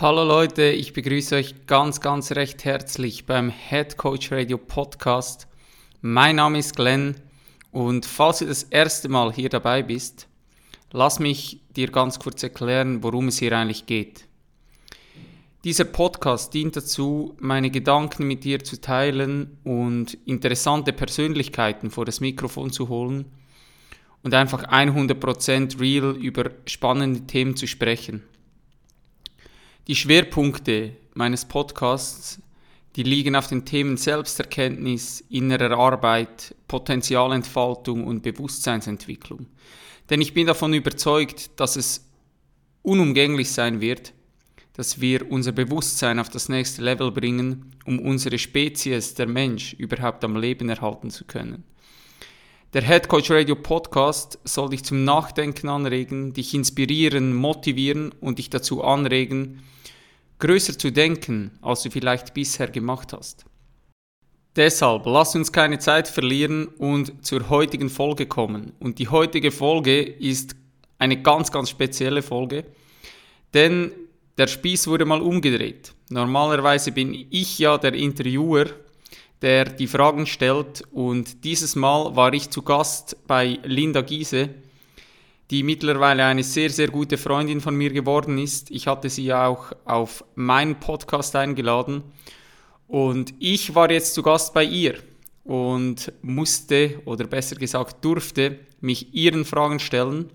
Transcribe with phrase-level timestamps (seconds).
[0.00, 5.48] Hallo Leute, ich begrüße euch ganz, ganz recht herzlich beim Head Coach Radio Podcast.
[6.02, 7.16] Mein Name ist Glenn
[7.72, 10.28] und falls du das erste Mal hier dabei bist,
[10.92, 14.28] lass mich dir ganz kurz erklären, worum es hier eigentlich geht.
[15.64, 22.20] Dieser Podcast dient dazu, meine Gedanken mit dir zu teilen und interessante Persönlichkeiten vor das
[22.20, 23.24] Mikrofon zu holen
[24.22, 28.22] und einfach 100% real über spannende Themen zu sprechen.
[29.88, 32.42] Die Schwerpunkte meines Podcasts,
[32.94, 39.46] die liegen auf den Themen Selbsterkenntnis, innerer Arbeit, Potenzialentfaltung und Bewusstseinsentwicklung.
[40.10, 42.04] Denn ich bin davon überzeugt, dass es
[42.82, 44.12] unumgänglich sein wird,
[44.74, 50.22] dass wir unser Bewusstsein auf das nächste Level bringen, um unsere Spezies, der Mensch, überhaupt
[50.22, 51.64] am Leben erhalten zu können.
[52.74, 58.50] Der Head Coach Radio Podcast soll dich zum Nachdenken anregen, dich inspirieren, motivieren und dich
[58.50, 59.62] dazu anregen,
[60.38, 63.46] größer zu denken, als du vielleicht bisher gemacht hast.
[64.54, 68.74] Deshalb lass uns keine Zeit verlieren und zur heutigen Folge kommen.
[68.80, 70.54] Und die heutige Folge ist
[70.98, 72.66] eine ganz, ganz spezielle Folge,
[73.54, 73.92] denn
[74.36, 75.94] der Spieß wurde mal umgedreht.
[76.10, 78.66] Normalerweise bin ich ja der Interviewer,
[79.42, 84.50] der die Fragen stellt und dieses Mal war ich zu Gast bei Linda Giese,
[85.50, 88.70] die mittlerweile eine sehr, sehr gute Freundin von mir geworden ist.
[88.70, 92.02] Ich hatte sie auch auf meinen Podcast eingeladen
[92.86, 94.96] und ich war jetzt zu Gast bei ihr
[95.44, 100.30] und musste oder besser gesagt durfte mich ihren Fragen stellen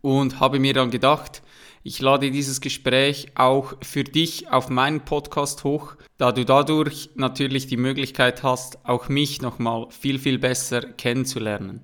[0.00, 1.42] und habe mir dann gedacht,
[1.86, 7.66] ich lade dieses Gespräch auch für dich auf meinen Podcast hoch, da du dadurch natürlich
[7.66, 11.82] die Möglichkeit hast, auch mich nochmal viel, viel besser kennenzulernen.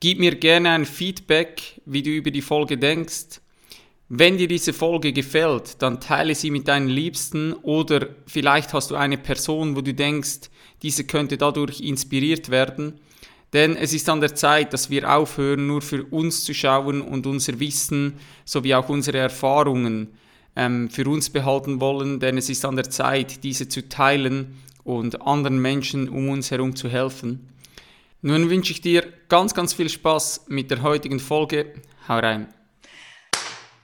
[0.00, 3.40] Gib mir gerne ein Feedback, wie du über die Folge denkst.
[4.08, 8.96] Wenn dir diese Folge gefällt, dann teile sie mit deinen Liebsten oder vielleicht hast du
[8.96, 10.50] eine Person, wo du denkst,
[10.82, 12.98] diese könnte dadurch inspiriert werden.
[13.52, 17.26] Denn es ist an der Zeit, dass wir aufhören, nur für uns zu schauen und
[17.26, 18.14] unser Wissen
[18.44, 20.08] sowie auch unsere Erfahrungen
[20.54, 25.22] ähm, für uns behalten wollen, denn es ist an der Zeit, diese zu teilen und
[25.22, 27.48] anderen Menschen um uns herum zu helfen.
[28.20, 31.72] Nun wünsche ich dir ganz, ganz viel Spaß mit der heutigen Folge.
[32.08, 32.48] Hau rein.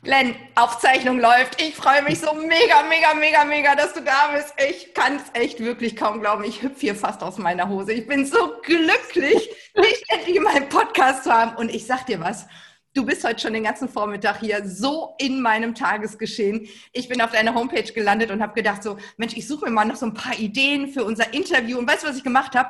[0.04, 1.62] Glenn, Aufzeichnung läuft.
[1.62, 4.52] Ich freue mich so mega, mega, mega, mega, dass du da bist.
[4.68, 6.44] Ich kann es echt wirklich kaum glauben.
[6.44, 7.94] Ich hüpfe hier fast aus meiner Hose.
[7.94, 11.56] Ich bin so glücklich, dich endlich in meinem Podcast zu haben.
[11.56, 12.46] Und ich sag dir was.
[12.92, 16.68] Du bist heute schon den ganzen Vormittag hier so in meinem Tagesgeschehen.
[16.92, 19.86] Ich bin auf deiner Homepage gelandet und habe gedacht so, Mensch, ich suche mir mal
[19.86, 21.78] noch so ein paar Ideen für unser Interview.
[21.78, 22.68] Und weißt du, was ich gemacht habe?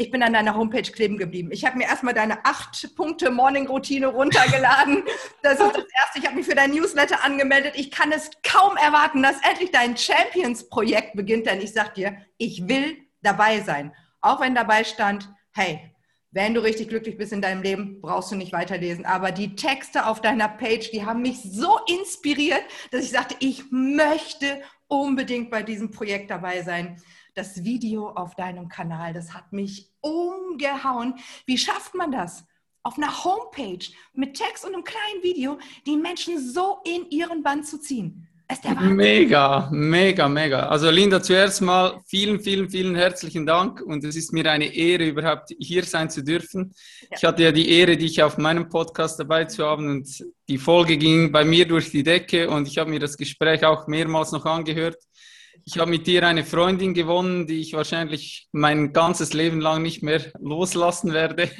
[0.00, 1.50] Ich bin an deiner Homepage kleben geblieben.
[1.52, 5.02] Ich habe mir erstmal deine acht Punkte Morning Routine runtergeladen.
[5.42, 6.18] Das ist das erste.
[6.18, 7.72] Ich habe mich für dein Newsletter angemeldet.
[7.76, 12.16] Ich kann es kaum erwarten, dass endlich dein Champions Projekt beginnt, denn ich sag dir,
[12.36, 13.94] ich will dabei sein.
[14.20, 15.80] Auch wenn dabei stand, hey,
[16.30, 19.06] wenn du richtig glücklich bist in deinem Leben, brauchst du nicht weiterlesen.
[19.06, 23.64] Aber die Texte auf deiner Page, die haben mich so inspiriert, dass ich sagte, ich
[23.70, 27.00] möchte unbedingt bei diesem Projekt dabei sein
[27.34, 29.12] das Video auf deinem Kanal.
[29.12, 31.14] Das hat mich umgehauen.
[31.46, 32.44] Wie schafft man das?
[32.82, 37.66] Auf einer Homepage mit Text und einem kleinen Video, die Menschen so in ihren Band
[37.66, 38.26] zu ziehen.
[38.80, 40.68] Mega, mega, mega.
[40.68, 45.06] Also Linda, zuerst mal vielen, vielen, vielen herzlichen Dank und es ist mir eine Ehre,
[45.06, 46.74] überhaupt hier sein zu dürfen.
[47.02, 47.16] Ja.
[47.16, 50.96] Ich hatte ja die Ehre, dich auf meinem Podcast dabei zu haben und die Folge
[50.96, 54.44] ging bei mir durch die Decke und ich habe mir das Gespräch auch mehrmals noch
[54.44, 54.96] angehört.
[55.64, 60.02] Ich habe mit dir eine Freundin gewonnen, die ich wahrscheinlich mein ganzes Leben lang nicht
[60.02, 61.50] mehr loslassen werde.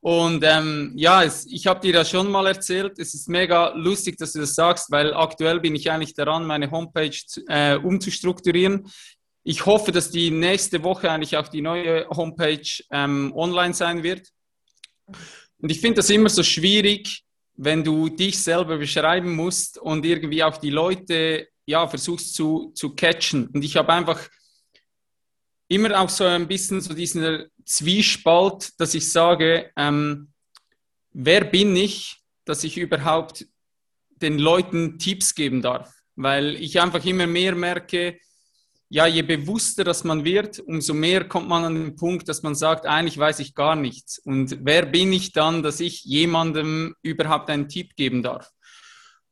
[0.00, 2.98] Und ähm, ja, es, ich habe dir das schon mal erzählt.
[2.98, 6.70] Es ist mega lustig, dass du das sagst, weil aktuell bin ich eigentlich daran, meine
[6.70, 7.16] Homepage
[7.48, 8.86] äh, umzustrukturieren.
[9.44, 14.28] Ich hoffe, dass die nächste Woche eigentlich auch die neue Homepage ähm, online sein wird.
[15.58, 17.22] Und ich finde das immer so schwierig,
[17.56, 22.94] wenn du dich selber beschreiben musst und irgendwie auch die Leute ja, versuchst zu, zu
[22.94, 23.48] catchen.
[23.48, 24.20] Und ich habe einfach
[25.68, 30.32] immer auch so ein bisschen so diesen Zwiespalt, dass ich sage, ähm,
[31.12, 33.46] wer bin ich, dass ich überhaupt
[34.10, 35.94] den Leuten Tipps geben darf?
[36.16, 38.18] weil ich einfach immer mehr merke,
[38.88, 42.54] ja, je bewusster dass man wird, umso mehr kommt man an den Punkt, dass man
[42.54, 44.18] sagt, eigentlich weiß ich gar nichts.
[44.18, 48.50] Und wer bin ich dann, dass ich jemandem überhaupt einen Tipp geben darf?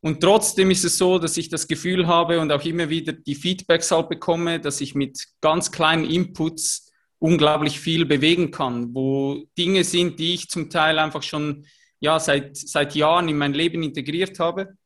[0.04, 3.37] Und trotzdem ist es so, dass ich das Gefühl habe und auch immer wieder die
[3.37, 6.90] Feedbacks halt bekomme, dass ich mit ganz kleinen Inputs
[7.20, 11.66] unglaublich viel bewegen kann, wo Dinge sind, die ich zum Teil einfach schon
[12.00, 14.76] ja, seit, seit Jahren in mein Leben integriert habe.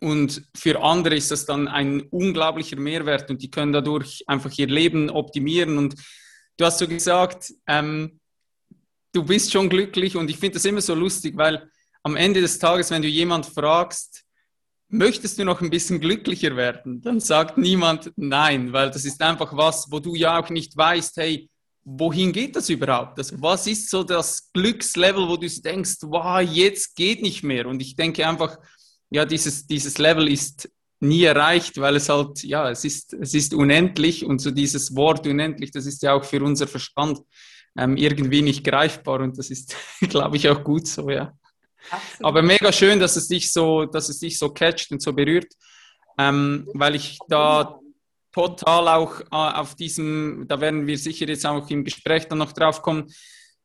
[0.00, 4.68] Und für andere ist das dann ein unglaublicher Mehrwert und die können dadurch einfach ihr
[4.68, 5.76] Leben optimieren.
[5.76, 5.96] Und
[6.56, 8.20] du hast so gesagt, ähm,
[9.12, 11.68] du bist schon glücklich und ich finde das immer so lustig, weil
[12.04, 14.25] am Ende des Tages, wenn du jemand fragst,
[14.88, 19.56] möchtest du noch ein bisschen glücklicher werden, dann sagt niemand nein, weil das ist einfach
[19.56, 21.48] was, wo du ja auch nicht weißt, hey,
[21.84, 23.18] wohin geht das überhaupt?
[23.18, 27.66] Also was ist so das Glückslevel, wo du denkst, wow, jetzt geht nicht mehr?
[27.66, 28.58] Und ich denke einfach,
[29.10, 30.68] ja, dieses, dieses Level ist
[31.00, 35.26] nie erreicht, weil es halt, ja, es ist, es ist unendlich und so dieses Wort
[35.26, 37.20] unendlich, das ist ja auch für unser Verstand
[37.78, 41.36] ähm, irgendwie nicht greifbar und das ist, glaube ich, auch gut so, ja.
[42.22, 45.52] Aber mega schön, dass es dich so, dass es dich so catcht und so berührt,
[46.18, 47.78] ähm, weil ich da
[48.32, 52.52] total auch äh, auf diesem, da werden wir sicher jetzt auch im Gespräch dann noch
[52.52, 53.10] drauf kommen.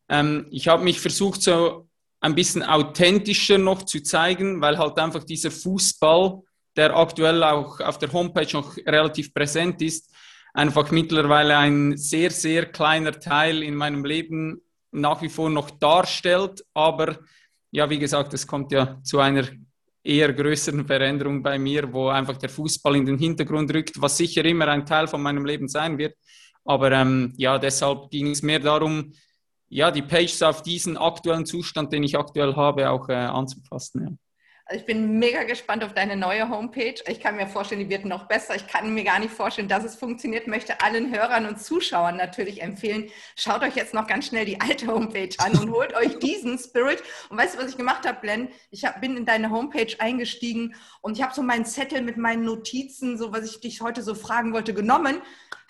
[0.09, 1.89] Ähm, ich habe mich versucht, so
[2.21, 6.39] ein bisschen authentischer noch zu zeigen, weil halt einfach dieser Fußball,
[6.77, 10.13] der aktuell auch auf der Homepage noch relativ präsent ist,
[10.53, 16.63] einfach mittlerweile ein sehr, sehr kleiner Teil in meinem Leben nach wie vor noch darstellt.
[16.73, 17.19] Aber
[17.71, 19.47] ja, wie gesagt, es kommt ja zu einer
[20.03, 24.43] eher größeren Veränderung bei mir, wo einfach der Fußball in den Hintergrund rückt, was sicher
[24.45, 26.15] immer ein Teil von meinem Leben sein wird.
[26.65, 29.13] Aber ähm, ja, deshalb ging es mehr darum,
[29.69, 34.01] ja, die Pages auf diesen aktuellen Zustand, den ich aktuell habe, auch äh, anzupassen.
[34.03, 34.30] Ja.
[34.71, 36.95] Also ich bin mega gespannt auf deine neue Homepage.
[37.09, 38.55] Ich kann mir vorstellen, die wird noch besser.
[38.55, 40.47] Ich kann mir gar nicht vorstellen, dass es funktioniert.
[40.47, 44.87] Möchte allen Hörern und Zuschauern natürlich empfehlen, schaut euch jetzt noch ganz schnell die alte
[44.87, 47.03] Homepage an und holt euch diesen Spirit.
[47.27, 48.47] Und weißt du, was ich gemacht habe, Glenn?
[48.69, 52.45] Ich hab, bin in deine Homepage eingestiegen und ich habe so meinen Zettel mit meinen
[52.45, 55.21] Notizen, so was ich dich heute so fragen wollte, genommen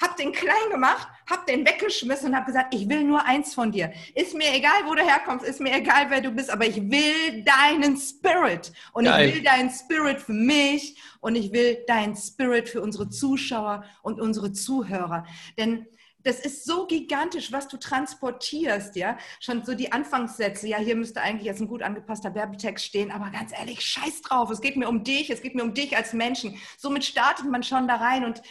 [0.01, 3.71] habe den klein gemacht, habe den weggeschmissen und habe gesagt, ich will nur eins von
[3.71, 3.93] dir.
[4.15, 7.43] Ist mir egal, wo du herkommst, ist mir egal, wer du bist, aber ich will
[7.43, 8.71] deinen Spirit.
[8.93, 9.29] Und Geil.
[9.29, 14.19] ich will deinen Spirit für mich und ich will deinen Spirit für unsere Zuschauer und
[14.19, 15.25] unsere Zuhörer.
[15.57, 15.85] Denn
[16.23, 19.17] das ist so gigantisch, was du transportierst, ja.
[19.39, 23.29] Schon so die Anfangssätze, ja, hier müsste eigentlich jetzt ein gut angepasster Werbetext stehen, aber
[23.31, 24.49] ganz ehrlich, scheiß drauf.
[24.51, 26.57] Es geht mir um dich, es geht mir um dich als Menschen.
[26.77, 28.41] Somit startet man schon da rein und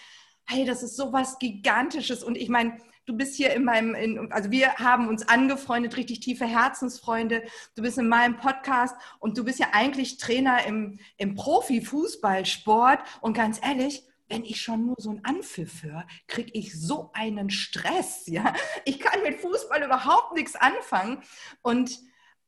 [0.51, 2.25] hey, das ist so was Gigantisches.
[2.25, 2.77] Und ich meine,
[3.07, 7.43] du bist hier in meinem, in, also wir haben uns angefreundet, richtig tiefe Herzensfreunde.
[7.77, 13.01] Du bist in meinem Podcast und du bist ja eigentlich Trainer im, im Profifußballsport.
[13.21, 17.51] Und ganz ehrlich, wenn ich schon nur so einen Anpfiff höre, kriege ich so einen
[17.51, 18.27] Stress.
[18.27, 18.55] Ja?
[18.85, 21.23] Ich kann mit Fußball überhaupt nichts anfangen.
[21.63, 21.99] Und,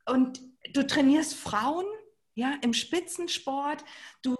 [0.06, 0.40] und
[0.74, 1.86] du trainierst Frauen
[2.34, 3.84] ja, im Spitzensport.
[4.22, 4.36] Du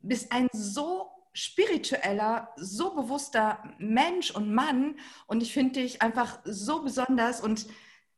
[0.00, 4.96] bist ein so spiritueller, so bewusster Mensch und Mann
[5.26, 7.66] und ich finde dich einfach so besonders und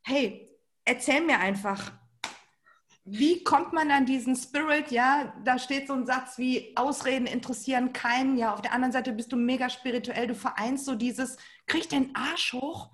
[0.02, 0.50] hey,
[0.84, 1.92] erzähl mir einfach,
[3.04, 4.90] wie kommt man an diesen Spirit?
[4.90, 8.38] Ja, da steht so ein Satz wie Ausreden interessieren keinen.
[8.38, 10.26] Ja, auf der anderen Seite bist du mega spirituell.
[10.26, 12.90] Du vereinst so dieses, krieg den Arsch hoch,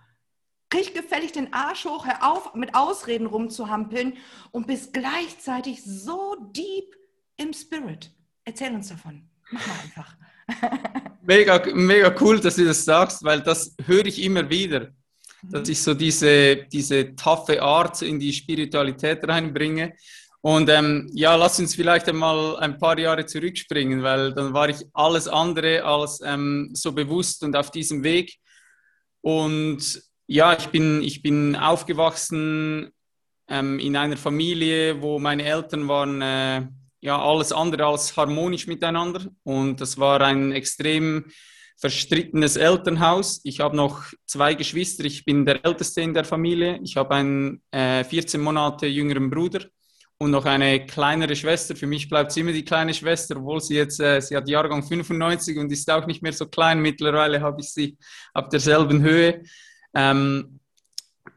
[0.68, 4.16] krieg gefällig den Arsch hoch, hör auf, mit Ausreden rumzuhampeln
[4.50, 6.96] und bist gleichzeitig so deep
[7.36, 8.12] im Spirit.
[8.44, 9.29] Erzähl uns davon.
[9.50, 10.16] Mach mal einfach.
[11.22, 14.88] mega, mega cool, dass du das sagst, weil das höre ich immer wieder.
[15.42, 19.94] Dass ich so diese, diese taffe Art in die Spiritualität reinbringe.
[20.42, 24.84] Und ähm, ja, lass uns vielleicht einmal ein paar Jahre zurückspringen, weil dann war ich
[24.92, 28.36] alles andere als ähm, so bewusst und auf diesem Weg.
[29.20, 32.90] Und ja, ich bin, ich bin aufgewachsen
[33.48, 36.68] ähm, in einer Familie, wo meine Eltern waren äh,
[37.00, 39.26] ja alles andere als harmonisch miteinander.
[39.42, 41.24] Und das war ein extrem
[41.80, 43.40] verstrittenes Elternhaus.
[43.44, 45.04] Ich habe noch zwei Geschwister.
[45.04, 46.78] Ich bin der Älteste in der Familie.
[46.82, 49.64] Ich habe einen äh, 14 Monate jüngeren Bruder
[50.18, 51.74] und noch eine kleinere Schwester.
[51.74, 54.82] Für mich bleibt sie immer die kleine Schwester, obwohl sie jetzt, äh, sie hat Jahrgang
[54.82, 56.80] 95 und ist auch nicht mehr so klein.
[56.80, 57.96] Mittlerweile habe ich sie
[58.34, 59.42] auf derselben Höhe.
[59.94, 60.60] Ähm,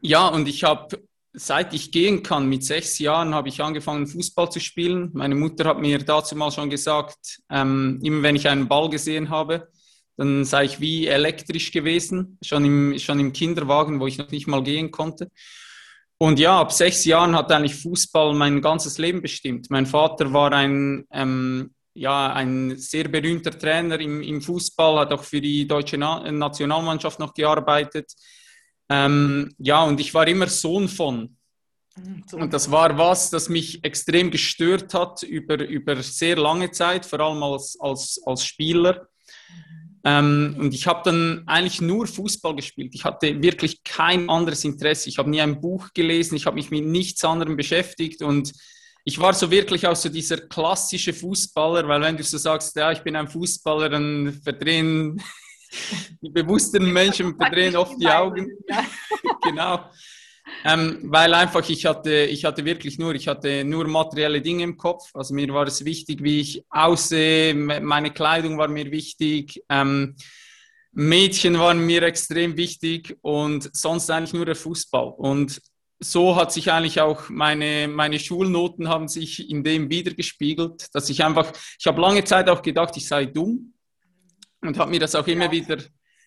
[0.02, 0.98] ja, und ich habe
[1.34, 5.10] seit ich gehen kann, mit sechs Jahren, habe ich angefangen, Fußball zu spielen.
[5.12, 9.30] Meine Mutter hat mir dazu mal schon gesagt, ähm, immer wenn ich einen Ball gesehen
[9.30, 9.68] habe,
[10.16, 14.46] dann sei ich wie elektrisch gewesen, schon im, schon im Kinderwagen, wo ich noch nicht
[14.46, 15.28] mal gehen konnte.
[16.18, 19.68] Und ja, ab sechs Jahren hat eigentlich Fußball mein ganzes Leben bestimmt.
[19.70, 25.22] Mein Vater war ein ähm, ja, ein sehr berühmter Trainer im, im Fußball, hat auch
[25.22, 28.12] für die deutsche Na Nationalmannschaft noch gearbeitet.
[28.88, 31.36] Ähm, ja, und ich war immer Sohn von.
[32.32, 37.20] Und das war was, das mich extrem gestört hat über, über sehr lange Zeit, vor
[37.20, 39.06] allem als, als, als Spieler.
[40.04, 42.94] Ähm, und ich habe dann eigentlich nur Fußball gespielt.
[42.94, 45.08] Ich hatte wirklich kein anderes Interesse.
[45.08, 48.52] Ich habe nie ein Buch gelesen, ich habe mich mit nichts anderem beschäftigt und
[49.06, 52.90] ich war so wirklich auch so dieser klassische Fußballer, weil wenn du so sagst, ja,
[52.90, 55.22] ich bin ein Fußballer, dann verdrehen
[56.20, 58.50] die bewussten Menschen verdrehen oft die Augen.
[59.42, 59.90] genau.
[60.64, 64.76] Ähm, weil einfach ich hatte, ich hatte wirklich nur, ich hatte nur materielle Dinge im
[64.76, 65.10] Kopf.
[65.14, 70.16] Also mir war es wichtig, wie ich aussehe, meine Kleidung war mir wichtig, ähm,
[70.92, 75.12] Mädchen waren mir extrem wichtig und sonst eigentlich nur der Fußball.
[75.16, 75.60] Und
[75.98, 81.24] so hat sich eigentlich auch meine, meine Schulnoten haben sich in dem wiedergespiegelt, dass ich
[81.24, 83.73] einfach, ich habe lange Zeit auch gedacht, ich sei dumm
[84.64, 85.78] und habe mir das auch immer wieder,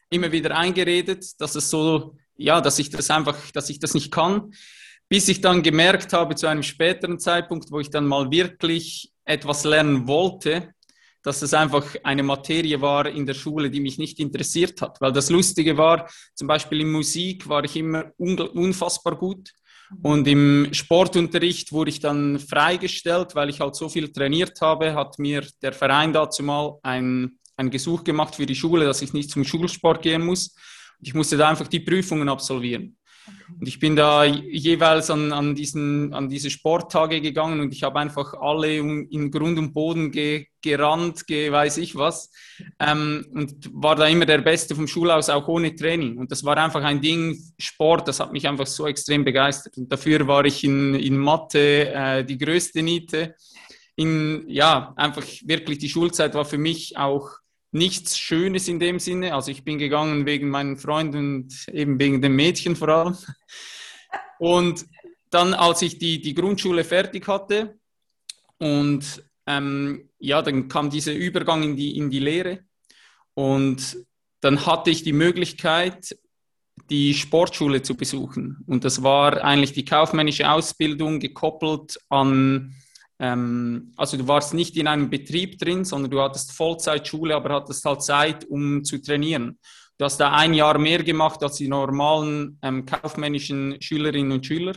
[0.09, 4.11] immer wieder eingeredet, dass es so, ja, dass ich das einfach, dass ich das nicht
[4.11, 4.53] kann,
[5.09, 9.63] bis ich dann gemerkt habe zu einem späteren Zeitpunkt, wo ich dann mal wirklich etwas
[9.63, 10.73] lernen wollte,
[11.23, 15.01] dass es einfach eine Materie war in der Schule, die mich nicht interessiert hat.
[15.01, 19.51] Weil das Lustige war, zum Beispiel in Musik war ich immer unfassbar gut.
[20.03, 25.17] Und im Sportunterricht wurde ich dann freigestellt, weil ich halt so viel trainiert habe, hat
[25.17, 29.31] mir der Verein dazu mal ein, ein Gesuch gemacht für die Schule, dass ich nicht
[29.31, 30.55] zum Schulsport gehen muss.
[31.01, 32.97] Ich musste da einfach die Prüfungen absolvieren.
[33.59, 37.99] Und ich bin da jeweils an, an, diesen, an diese Sporttage gegangen und ich habe
[37.99, 42.29] einfach alle in Grund und Boden ge, gerannt, ge, weiß ich was.
[42.79, 46.17] Ähm, und war da immer der Beste vom Schulhaus, auch ohne Training.
[46.17, 49.77] Und das war einfach ein Ding, Sport, das hat mich einfach so extrem begeistert.
[49.77, 53.35] Und dafür war ich in, in Mathe äh, die größte Niete.
[53.95, 57.29] In, ja, einfach wirklich die Schulzeit war für mich auch
[57.71, 59.33] nichts Schönes in dem Sinne.
[59.33, 63.17] Also ich bin gegangen wegen meinen Freunden und eben wegen dem Mädchen vor allem.
[64.39, 64.85] Und
[65.29, 67.77] dann, als ich die, die Grundschule fertig hatte
[68.57, 72.59] und ähm, ja, dann kam dieser Übergang in die, in die Lehre
[73.33, 73.97] und
[74.41, 76.17] dann hatte ich die Möglichkeit,
[76.89, 78.63] die Sportschule zu besuchen.
[78.67, 82.75] Und das war eigentlich die kaufmännische Ausbildung gekoppelt an
[83.19, 87.83] ähm, also du warst nicht in einem Betrieb drin, sondern du hattest Vollzeitschule, aber hattest
[87.85, 89.57] halt Zeit, um zu trainieren.
[89.97, 94.73] Du hast da ein Jahr mehr gemacht als die normalen ähm, kaufmännischen Schülerinnen und Schüler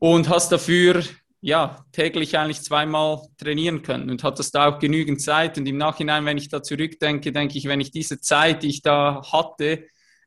[0.00, 1.04] und hast dafür
[1.40, 5.58] ja, täglich eigentlich zweimal trainieren können und hattest da auch genügend Zeit.
[5.58, 8.82] Und im Nachhinein, wenn ich da zurückdenke, denke ich, wenn ich diese Zeit, die ich
[8.82, 9.84] da hatte,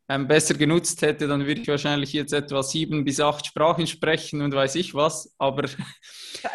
[0.09, 4.41] ähm, besser genutzt hätte, dann würde ich wahrscheinlich jetzt etwa sieben bis acht Sprachen sprechen
[4.41, 5.35] und weiß ich was.
[5.37, 5.65] Aber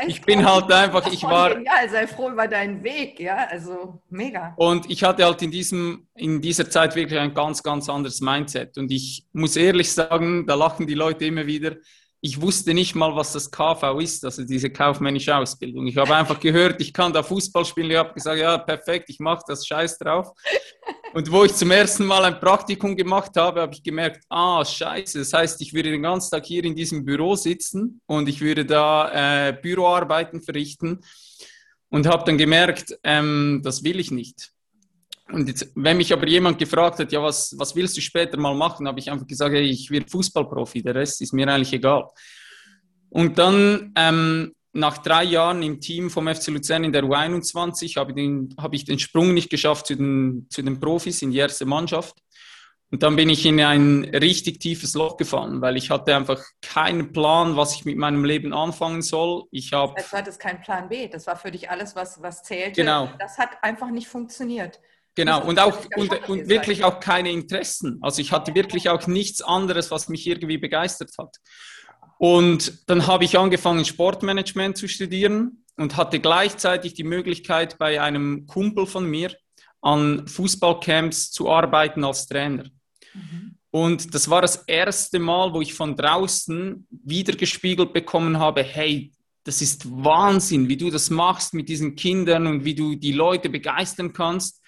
[0.08, 1.56] ich bin halt einfach, ich war.
[1.60, 4.54] Ja, sei froh über deinen Weg, ja, also mega.
[4.56, 8.76] Und ich hatte halt in, diesem, in dieser Zeit wirklich ein ganz, ganz anderes Mindset.
[8.76, 11.76] Und ich muss ehrlich sagen, da lachen die Leute immer wieder.
[12.26, 15.86] Ich wusste nicht mal, was das KV ist, also diese kaufmännische Ausbildung.
[15.86, 17.90] Ich habe einfach gehört, ich kann da Fußball spielen.
[17.90, 20.28] Ich habe gesagt, ja, perfekt, ich mache das Scheiß drauf.
[21.12, 25.18] Und wo ich zum ersten Mal ein Praktikum gemacht habe, habe ich gemerkt, ah, scheiße,
[25.18, 28.64] das heißt, ich würde den ganzen Tag hier in diesem Büro sitzen und ich würde
[28.64, 31.00] da äh, Büroarbeiten verrichten
[31.90, 34.53] und habe dann gemerkt, ähm, das will ich nicht.
[35.32, 38.54] Und jetzt, wenn mich aber jemand gefragt hat, ja, was, was willst du später mal
[38.54, 42.08] machen, habe ich einfach gesagt, hey, ich werde Fußballprofi, der Rest ist mir eigentlich egal.
[43.08, 48.12] Und dann ähm, nach drei Jahren im Team vom FC Luzern in der U21 habe,
[48.12, 51.64] den, habe ich den Sprung nicht geschafft zu den, zu den Profis in die erste
[51.64, 52.16] Mannschaft.
[52.90, 57.12] Und dann bin ich in ein richtig tiefes Loch gefallen, weil ich hatte einfach keinen
[57.12, 59.44] Plan, was ich mit meinem Leben anfangen soll.
[59.50, 59.96] Ich habe.
[59.96, 61.08] Also hattest keinen Plan B.
[61.08, 62.82] Das war für dich alles, was, was zählte.
[62.82, 63.08] Genau.
[63.18, 64.80] Das hat einfach nicht funktioniert.
[65.16, 67.98] Genau, und auch und, und wirklich auch keine Interessen.
[68.02, 71.36] Also ich hatte wirklich auch nichts anderes, was mich irgendwie begeistert hat.
[72.18, 78.46] Und dann habe ich angefangen, Sportmanagement zu studieren und hatte gleichzeitig die Möglichkeit, bei einem
[78.46, 79.34] Kumpel von mir
[79.82, 82.64] an Fußballcamps zu arbeiten als Trainer.
[83.12, 83.56] Mhm.
[83.70, 89.60] Und das war das erste Mal, wo ich von draußen wiedergespiegelt bekommen habe, hey, das
[89.60, 94.12] ist Wahnsinn, wie du das machst mit diesen Kindern und wie du die Leute begeistern
[94.12, 94.62] kannst.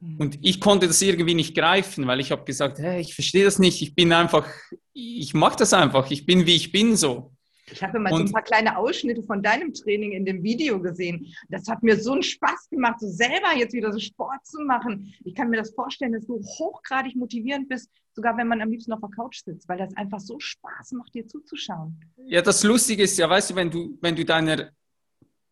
[0.00, 3.58] Und ich konnte das irgendwie nicht greifen, weil ich habe gesagt, hey, ich verstehe das
[3.58, 4.46] nicht, ich bin einfach,
[4.94, 7.32] ich mache das einfach, ich bin wie ich bin so.
[7.72, 10.80] Ich habe mal und, so ein paar kleine Ausschnitte von deinem Training in dem Video
[10.80, 11.32] gesehen.
[11.50, 15.14] Das hat mir so einen Spaß gemacht, so selber jetzt wieder so Sport zu machen.
[15.24, 18.92] Ich kann mir das vorstellen, dass du hochgradig motivierend bist, sogar wenn man am liebsten
[18.92, 22.00] auf der Couch sitzt, weil das einfach so Spaß macht, dir zuzuschauen.
[22.26, 24.70] Ja, das Lustige ist ja, weißt du, wenn du, wenn du deiner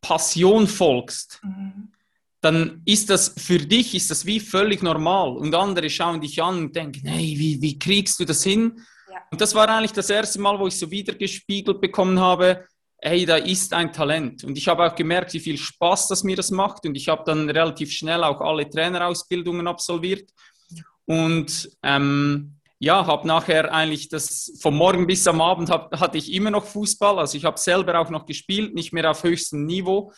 [0.01, 1.93] Passion folgst, mhm.
[2.41, 5.37] Dann ist das für dich ist das wie völlig normal.
[5.37, 8.81] Und andere schauen dich an und denken, hey, wie, wie kriegst du das hin?
[9.11, 9.17] Ja.
[9.33, 12.65] Und das war eigentlich das erste Mal, wo ich so wieder gespiegelt bekommen habe,
[13.01, 14.45] hey, da ist ein Talent.
[14.45, 16.87] Und ich habe auch gemerkt, wie viel Spaß das mir das macht.
[16.87, 20.31] Und ich habe dann relativ schnell auch alle Trainerausbildungen absolviert.
[21.07, 26.33] Und ähm, ja, habe nachher eigentlich das vom Morgen bis am Abend hab, hatte ich
[26.33, 27.19] immer noch Fußball.
[27.19, 30.13] Also ich habe selber auch noch gespielt, nicht mehr auf höchstem Niveau.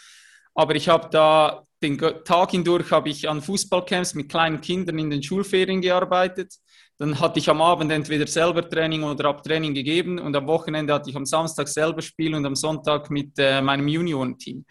[0.55, 5.11] Aber ich habe da den Tag hindurch habe ich an Fußballcamps mit kleinen Kindern in
[5.11, 6.55] den Schulferien gearbeitet.
[6.99, 11.09] Dann hatte ich am Abend entweder selber Training oder Abtraining gegeben und am Wochenende hatte
[11.09, 14.67] ich am Samstag selber Spiel und am Sonntag mit äh, meinem Juniorenteam.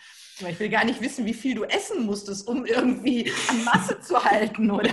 [0.48, 4.24] Ich will gar nicht wissen, wie viel du essen musstest, um irgendwie an Masse zu
[4.24, 4.92] halten, oder?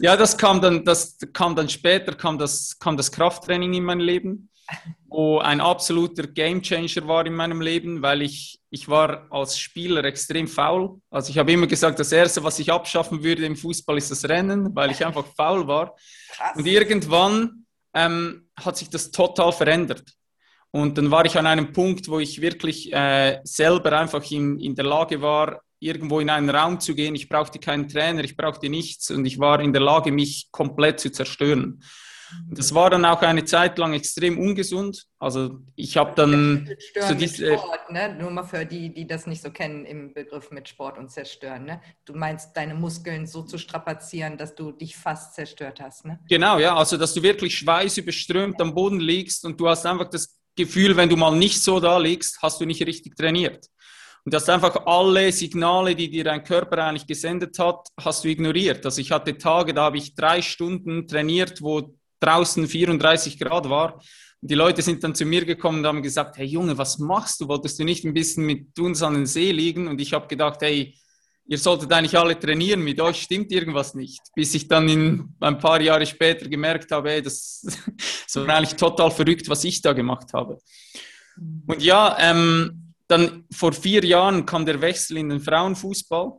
[0.00, 4.00] Ja, das kam dann, das kam dann später, kam das, kam das Krafttraining in mein
[4.00, 4.50] Leben,
[5.08, 10.48] wo ein absoluter Gamechanger war in meinem Leben, weil ich, ich war als Spieler extrem
[10.48, 11.00] faul.
[11.10, 14.28] Also ich habe immer gesagt, das Erste, was ich abschaffen würde im Fußball, ist das
[14.28, 15.94] Rennen, weil ich einfach faul war.
[16.30, 16.56] Krass.
[16.56, 20.04] Und irgendwann ähm, hat sich das total verändert.
[20.70, 24.74] Und dann war ich an einem Punkt, wo ich wirklich äh, selber einfach in, in
[24.74, 27.14] der Lage war, irgendwo in einen Raum zu gehen.
[27.14, 30.98] Ich brauchte keinen Trainer, ich brauchte nichts und ich war in der Lage, mich komplett
[30.98, 31.80] zu zerstören.
[32.50, 35.06] Das war dann auch eine Zeit lang extrem ungesund.
[35.18, 36.68] Also ich habe dann
[37.00, 38.14] so diese, Sport, ne?
[38.18, 41.64] nur mal für die, die das nicht so kennen im Begriff mit Sport und zerstören.
[41.64, 41.80] Ne?
[42.04, 46.04] Du meinst, deine Muskeln so zu strapazieren, dass du dich fast zerstört hast.
[46.04, 46.18] Ne?
[46.28, 50.38] Genau, ja, also dass du wirklich schweißüberströmt am Boden liegst und du hast einfach das
[50.56, 53.68] Gefühl, wenn du mal nicht so da liegst, hast du nicht richtig trainiert.
[54.24, 58.28] Und du hast einfach alle Signale, die dir dein Körper eigentlich gesendet hat, hast du
[58.28, 58.84] ignoriert.
[58.84, 63.94] Also ich hatte Tage, da habe ich drei Stunden trainiert, wo draußen 34 Grad war.
[63.94, 67.40] Und die Leute sind dann zu mir gekommen und haben gesagt, hey Junge, was machst
[67.40, 67.48] du?
[67.48, 69.88] Wolltest du nicht ein bisschen mit uns an den See liegen?
[69.88, 70.94] Und ich habe gedacht, hey,
[71.46, 74.20] ihr solltet eigentlich alle trainieren, mit euch stimmt irgendwas nicht.
[74.34, 77.62] Bis ich dann in, ein paar Jahre später gemerkt habe, hey, das,
[78.24, 80.58] das war eigentlich total verrückt, was ich da gemacht habe.
[81.66, 86.32] Und ja, ähm, dann vor vier Jahren kam der Wechsel in den Frauenfußball.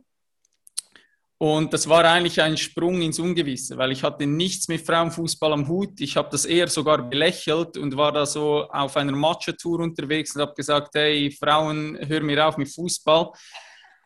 [1.38, 5.68] Und das war eigentlich ein Sprung ins Ungewisse, weil ich hatte nichts mit Frauenfußball am
[5.68, 6.00] Hut.
[6.00, 10.40] Ich habe das eher sogar belächelt und war da so auf einer Matcha-Tour unterwegs und
[10.40, 13.32] habe gesagt, hey Frauen, hör mir auf mit Fußball.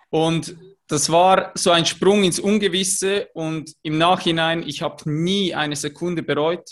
[0.08, 0.56] Und
[0.88, 6.24] das war so ein Sprung ins Ungewisse und im Nachhinein, ich habe nie eine Sekunde
[6.24, 6.68] bereut.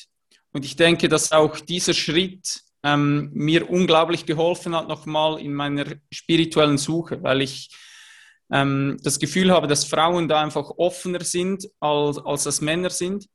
[0.52, 5.84] Und ich denke, dass auch dieser Schritt ähm, mir unglaublich geholfen hat, nochmal in meiner
[6.10, 7.70] spirituellen Suche, weil ich
[8.50, 13.26] ähm, das Gefühl habe, dass Frauen da einfach offener sind, als, als das Männer sind.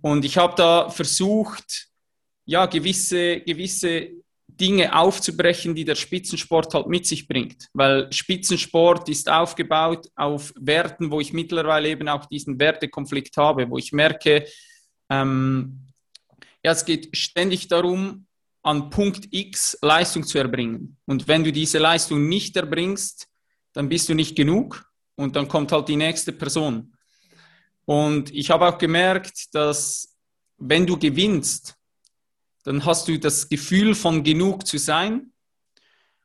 [0.00, 1.88] Und ich habe da versucht,
[2.44, 4.10] ja, gewisse, gewisse
[4.46, 7.68] Dinge aufzubrechen, die der Spitzensport halt mit sich bringt.
[7.72, 13.78] Weil Spitzensport ist aufgebaut auf Werten, wo ich mittlerweile eben auch diesen Wertekonflikt habe, wo
[13.78, 14.46] ich merke,
[15.10, 15.84] ähm,
[16.64, 18.26] ja, es geht ständig darum,
[18.62, 20.96] an Punkt X Leistung zu erbringen.
[21.06, 23.28] Und wenn du diese Leistung nicht erbringst,
[23.72, 24.84] dann bist du nicht genug
[25.16, 26.94] und dann kommt halt die nächste Person.
[27.84, 30.14] Und ich habe auch gemerkt, dass
[30.58, 31.74] wenn du gewinnst,
[32.64, 35.32] dann hast du das Gefühl von genug zu sein,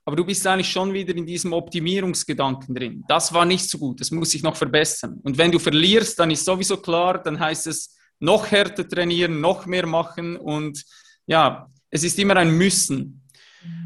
[0.05, 3.03] aber du bist eigentlich schon wieder in diesem Optimierungsgedanken drin.
[3.07, 5.19] Das war nicht so gut, das muss ich noch verbessern.
[5.23, 9.65] Und wenn du verlierst, dann ist sowieso klar, dann heißt es noch härter trainieren, noch
[9.65, 10.83] mehr machen und
[11.25, 13.22] ja, es ist immer ein Müssen.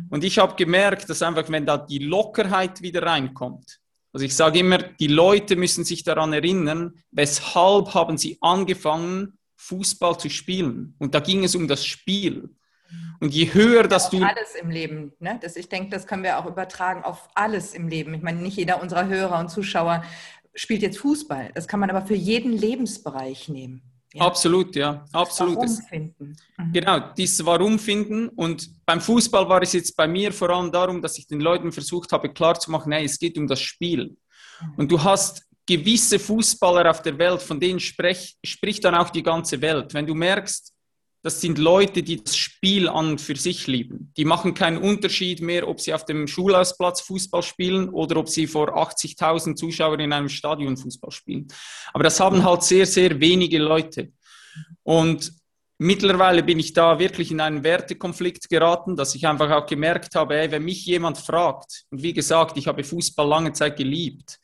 [0.10, 3.80] Und ich habe gemerkt, dass einfach, wenn da die Lockerheit wieder reinkommt,
[4.13, 10.18] also ich sage immer, die Leute müssen sich daran erinnern, weshalb haben sie angefangen, Fußball
[10.18, 10.96] zu spielen.
[10.98, 12.50] Und da ging es um das Spiel.
[13.20, 14.24] Und je höher, dass du.
[14.24, 15.12] Alles im Leben.
[15.20, 15.40] Ne?
[15.42, 18.13] Das, ich denke, das können wir auch übertragen auf alles im Leben.
[18.13, 20.04] Ich meine, nicht jeder unserer Hörer und Zuschauer
[20.56, 21.52] spielt jetzt Fußball.
[21.54, 23.82] Das kann man aber für jeden Lebensbereich nehmen.
[24.13, 24.26] Ja.
[24.26, 25.58] Absolut, ja, absolut.
[25.58, 26.36] Warum finden.
[26.58, 26.74] Mhm.
[26.74, 28.30] Genau, dieses Warum finden.
[28.30, 31.72] Und beim Fußball war es jetzt bei mir vor allem darum, dass ich den Leuten
[31.72, 34.15] versucht habe, klarzumachen, hey, es geht um das Spiel.
[34.62, 34.74] Mhm.
[34.78, 39.24] Und du hast gewisse Fußballer auf der Welt, von denen sprech, spricht dann auch die
[39.24, 39.93] ganze Welt.
[39.93, 40.74] Wenn du merkst,
[41.28, 44.13] das sind Leute, die das Spiel an für sich lieben.
[44.16, 48.48] Die machen keinen Unterschied mehr, ob sie auf dem Schulhausplatz Fußball spielen oder ob sie
[48.48, 51.50] vor 80.000 Zuschauern in einem Stadion Fußball spielen.
[51.92, 54.13] Aber das haben halt sehr, sehr wenige Leute.
[54.84, 55.34] Und
[55.80, 60.38] mittlerweile bin ich da wirklich in einen Wertekonflikt geraten, dass ich einfach auch gemerkt habe,
[60.38, 64.40] ey, wenn mich jemand fragt, und wie gesagt, ich habe Fußball lange Zeit geliebt,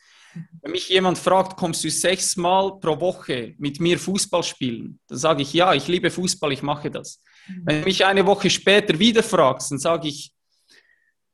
[0.61, 4.99] wenn mich jemand fragt, kommst du sechsmal pro Woche mit mir Fußball spielen?
[5.07, 7.21] Dann sage ich, ja, ich liebe Fußball, ich mache das.
[7.47, 7.61] Mhm.
[7.65, 10.33] Wenn du mich eine Woche später wieder fragst, dann sage ich,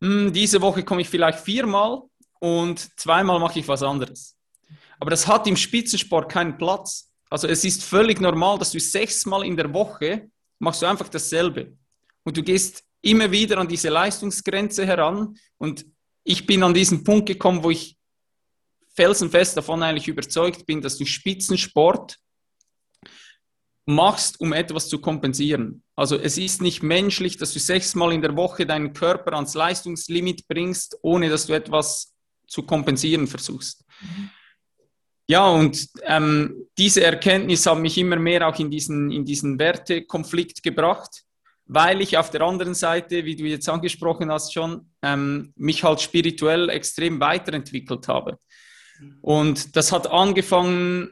[0.02, 2.02] hm, diese Woche komme ich vielleicht viermal
[2.40, 4.36] und zweimal mache ich was anderes.
[5.00, 7.12] Aber das hat im Spitzensport keinen Platz.
[7.30, 11.78] Also es ist völlig normal, dass du sechsmal in der Woche machst du einfach dasselbe.
[12.24, 15.36] Und du gehst immer wieder an diese Leistungsgrenze heran.
[15.58, 15.86] Und
[16.24, 17.98] ich bin an diesen Punkt gekommen, wo ich
[19.00, 22.18] felsenfest davon eigentlich überzeugt bin, dass du Spitzensport
[23.86, 25.84] machst, um etwas zu kompensieren.
[25.96, 30.50] Also es ist nicht menschlich, dass du sechsmal in der Woche deinen Körper ans Leistungslimit
[30.50, 32.14] bringst, ohne dass du etwas
[32.46, 33.86] zu kompensieren versuchst.
[34.02, 34.30] Mhm.
[35.30, 40.62] Ja, und ähm, diese Erkenntnis hat mich immer mehr auch in diesen, in diesen Wertekonflikt
[40.62, 41.24] gebracht,
[41.68, 46.02] weil ich auf der anderen Seite, wie du jetzt angesprochen hast schon, ähm, mich halt
[46.02, 48.40] spirituell extrem weiterentwickelt habe.
[49.22, 51.12] Und das hat angefangen,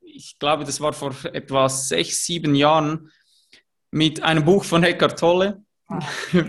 [0.00, 3.10] ich glaube, das war vor etwa sechs, sieben Jahren,
[3.90, 6.00] mit einem Buch von Eckhart Tolle, ah.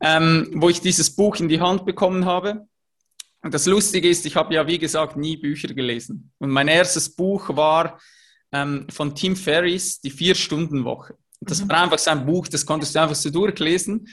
[0.00, 2.66] ähm, wo ich dieses Buch in die Hand bekommen habe.
[3.42, 6.32] Und das Lustige ist, ich habe ja, wie gesagt, nie Bücher gelesen.
[6.38, 7.98] Und mein erstes Buch war
[8.52, 11.14] ähm, von Tim Ferriss, die Vier-Stunden-Woche.
[11.40, 11.70] Das mhm.
[11.70, 14.06] war einfach sein Buch, das konntest du einfach so durchlesen.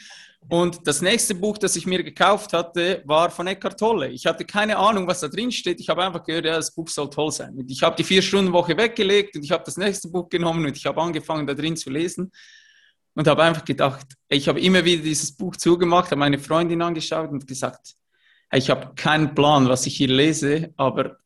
[0.49, 4.09] Und das nächste Buch, das ich mir gekauft hatte, war von Eckhart Tolle.
[4.09, 5.79] Ich hatte keine Ahnung, was da drin steht.
[5.81, 7.53] Ich habe einfach gehört, ja, das Buch soll toll sein.
[7.55, 10.85] Und ich habe die Vier-Stunden-Woche weggelegt und ich habe das nächste Buch genommen und ich
[10.85, 12.31] habe angefangen, da drin zu lesen.
[13.13, 17.31] Und habe einfach gedacht, ich habe immer wieder dieses Buch zugemacht, habe meine Freundin angeschaut
[17.31, 17.95] und gesagt,
[18.53, 21.17] ich habe keinen Plan, was ich hier lese, aber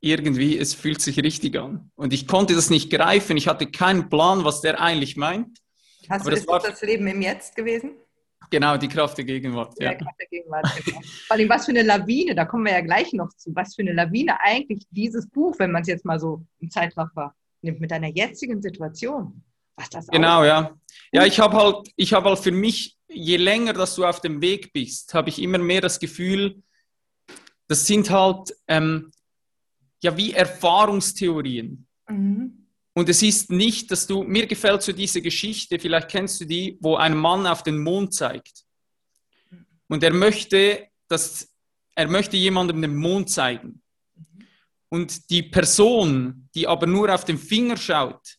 [0.00, 1.90] irgendwie, es fühlt sich richtig an.
[1.96, 5.58] Und ich konnte das nicht greifen, ich hatte keinen Plan, was der eigentlich meint.
[6.08, 7.92] Hast aber du, das, war, das Leben im Jetzt gewesen?
[8.50, 9.74] Genau, die Kraft der Gegenwart.
[9.78, 9.98] Ja, ja.
[9.98, 11.00] Kraft der Gegenwart, genau.
[11.26, 13.82] Vor allem, was für eine Lawine, da kommen wir ja gleich noch zu, was für
[13.82, 17.90] eine Lawine eigentlich dieses Buch, wenn man es jetzt mal so im Zeitraffer nimmt, mit
[17.90, 19.42] deiner jetzigen Situation.
[19.76, 20.74] Was das genau, ja.
[21.12, 24.40] Ja, ich habe halt, ich habe halt für mich je länger, dass du auf dem
[24.40, 26.62] Weg bist, habe ich immer mehr das Gefühl,
[27.68, 29.10] das sind halt ähm,
[30.02, 31.86] ja wie Erfahrungstheorien.
[32.08, 32.65] Mhm.
[32.96, 36.78] Und es ist nicht, dass du, mir gefällt so diese Geschichte, vielleicht kennst du die,
[36.80, 38.64] wo ein Mann auf den Mond zeigt.
[39.86, 41.54] Und er möchte, dass,
[41.94, 43.82] er möchte jemandem den Mond zeigen.
[44.88, 48.38] Und die Person, die aber nur auf den Finger schaut,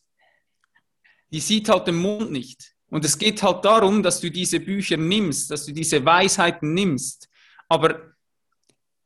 [1.30, 2.74] die sieht halt den Mond nicht.
[2.90, 7.28] Und es geht halt darum, dass du diese Bücher nimmst, dass du diese Weisheiten nimmst.
[7.68, 8.12] Aber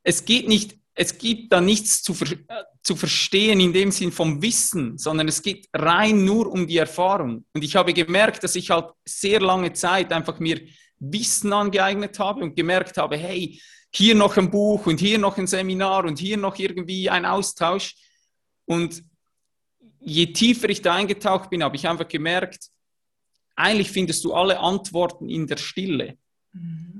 [0.02, 2.36] es geht nicht, es gibt da nichts zu, ver
[2.82, 7.44] zu verstehen in dem Sinn vom Wissen, sondern es geht rein nur um die Erfahrung.
[7.54, 10.60] Und ich habe gemerkt, dass ich halt sehr lange Zeit einfach mir
[10.98, 13.60] Wissen angeeignet habe und gemerkt habe, hey,
[13.94, 17.94] hier noch ein Buch und hier noch ein Seminar und hier noch irgendwie ein Austausch.
[18.64, 19.02] Und
[20.00, 22.68] je tiefer ich da eingetaucht bin, habe ich einfach gemerkt,
[23.54, 26.16] eigentlich findest du alle Antworten in der Stille.
[26.52, 26.91] Mhm.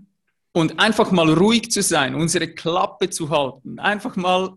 [0.54, 4.56] Und einfach mal ruhig zu sein, unsere Klappe zu halten, einfach mal,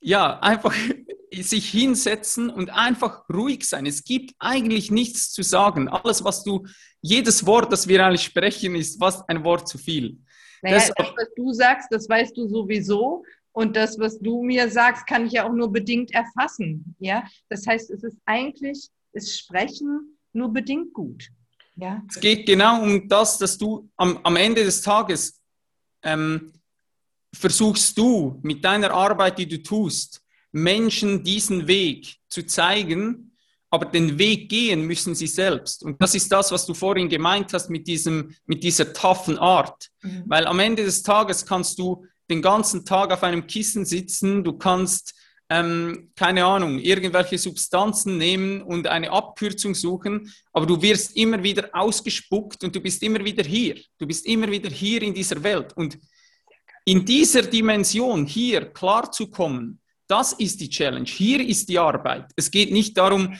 [0.00, 0.74] ja, einfach
[1.32, 3.86] sich hinsetzen und einfach ruhig sein.
[3.86, 5.88] Es gibt eigentlich nichts zu sagen.
[5.88, 6.64] Alles, was du,
[7.02, 10.18] jedes Wort, das wir eigentlich sprechen, ist fast ein Wort zu viel.
[10.62, 13.22] Naja, das, das, was du sagst, das weißt du sowieso.
[13.52, 16.96] Und das, was du mir sagst, kann ich ja auch nur bedingt erfassen.
[16.98, 21.28] Ja, das heißt, es ist eigentlich, ist Sprechen nur bedingt gut.
[21.76, 22.02] Ja.
[22.08, 25.40] Es geht genau um das, dass du am, am Ende des Tages
[26.02, 26.52] ähm,
[27.32, 33.32] versuchst du mit deiner Arbeit, die du tust, Menschen diesen Weg zu zeigen,
[33.70, 35.82] aber den Weg gehen müssen sie selbst.
[35.82, 39.90] Und das ist das, was du vorhin gemeint hast mit, diesem, mit dieser toughen Art.
[40.02, 40.22] Mhm.
[40.26, 44.52] Weil am Ende des Tages kannst du den ganzen Tag auf einem Kissen sitzen, du
[44.52, 45.14] kannst
[45.50, 51.68] ähm, keine Ahnung, irgendwelche Substanzen nehmen und eine Abkürzung suchen, aber du wirst immer wieder
[51.72, 53.76] ausgespuckt und du bist immer wieder hier.
[53.98, 55.72] Du bist immer wieder hier in dieser Welt.
[55.76, 55.98] Und
[56.86, 61.06] in dieser Dimension hier klarzukommen, das ist die Challenge.
[61.06, 62.30] Hier ist die Arbeit.
[62.36, 63.34] Es geht nicht darum,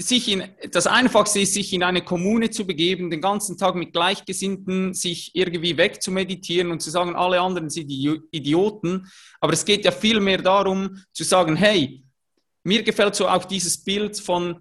[0.00, 3.92] sich in, das Einfachste ist, sich in eine Kommune zu begeben, den ganzen Tag mit
[3.92, 9.06] Gleichgesinnten sich irgendwie wegzumeditieren und zu sagen, alle anderen sind Idioten.
[9.40, 12.02] Aber es geht ja viel mehr darum, zu sagen, hey,
[12.64, 14.60] mir gefällt so auch dieses Bild von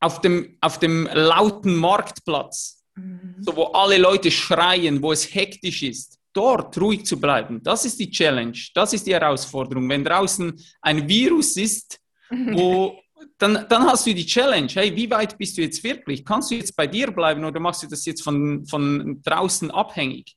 [0.00, 3.36] auf dem, auf dem lauten Marktplatz, mhm.
[3.40, 6.18] so wo alle Leute schreien, wo es hektisch ist.
[6.32, 9.88] Dort ruhig zu bleiben, das ist die Challenge, das ist die Herausforderung.
[9.88, 12.00] Wenn draußen ein Virus ist,
[12.30, 12.96] wo
[13.38, 16.24] dann, dann hast du die Challenge, hey, wie weit bist du jetzt wirklich?
[16.24, 20.36] Kannst du jetzt bei dir bleiben oder machst du das jetzt von, von draußen abhängig?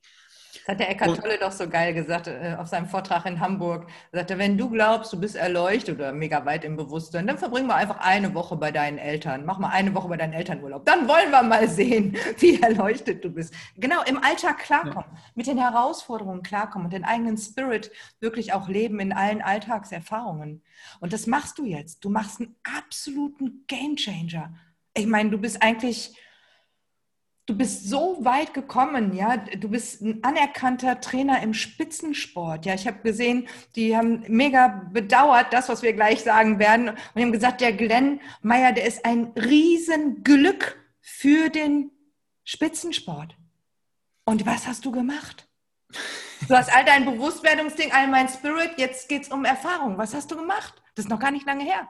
[0.64, 3.86] Das hat der Eckart Tolle doch so geil gesagt äh, auf seinem Vortrag in Hamburg.
[4.12, 7.66] Er sagte, wenn du glaubst, du bist erleuchtet oder mega weit im Bewusstsein, dann verbringen
[7.66, 9.44] wir einfach eine Woche bei deinen Eltern.
[9.44, 10.86] Mach mal eine Woche bei deinen Eltern Urlaub.
[10.86, 13.52] Dann wollen wir mal sehen, wie erleuchtet du bist.
[13.76, 15.20] Genau, im Alltag klarkommen, ja.
[15.34, 20.62] mit den Herausforderungen klarkommen und den eigenen Spirit wirklich auch leben in allen Alltagserfahrungen.
[20.98, 22.02] Und das machst du jetzt.
[22.02, 24.54] Du machst einen absoluten Gamechanger.
[24.94, 26.16] Ich meine, du bist eigentlich
[27.46, 29.36] du bist so weit gekommen, ja.
[29.36, 32.66] Du bist ein anerkannter Trainer im Spitzensport.
[32.66, 36.90] Ja, ich habe gesehen, die haben mega bedauert, das, was wir gleich sagen werden.
[36.90, 41.90] Und haben gesagt, der Glenn Meyer, der ist ein Riesenglück für den
[42.44, 43.36] Spitzensport.
[44.24, 45.48] Und was hast du gemacht?
[46.48, 49.96] Du hast all dein Bewusstwerdungsding, all mein Spirit, jetzt geht es um Erfahrung.
[49.96, 50.74] Was hast du gemacht?
[50.94, 51.88] Das ist noch gar nicht lange her.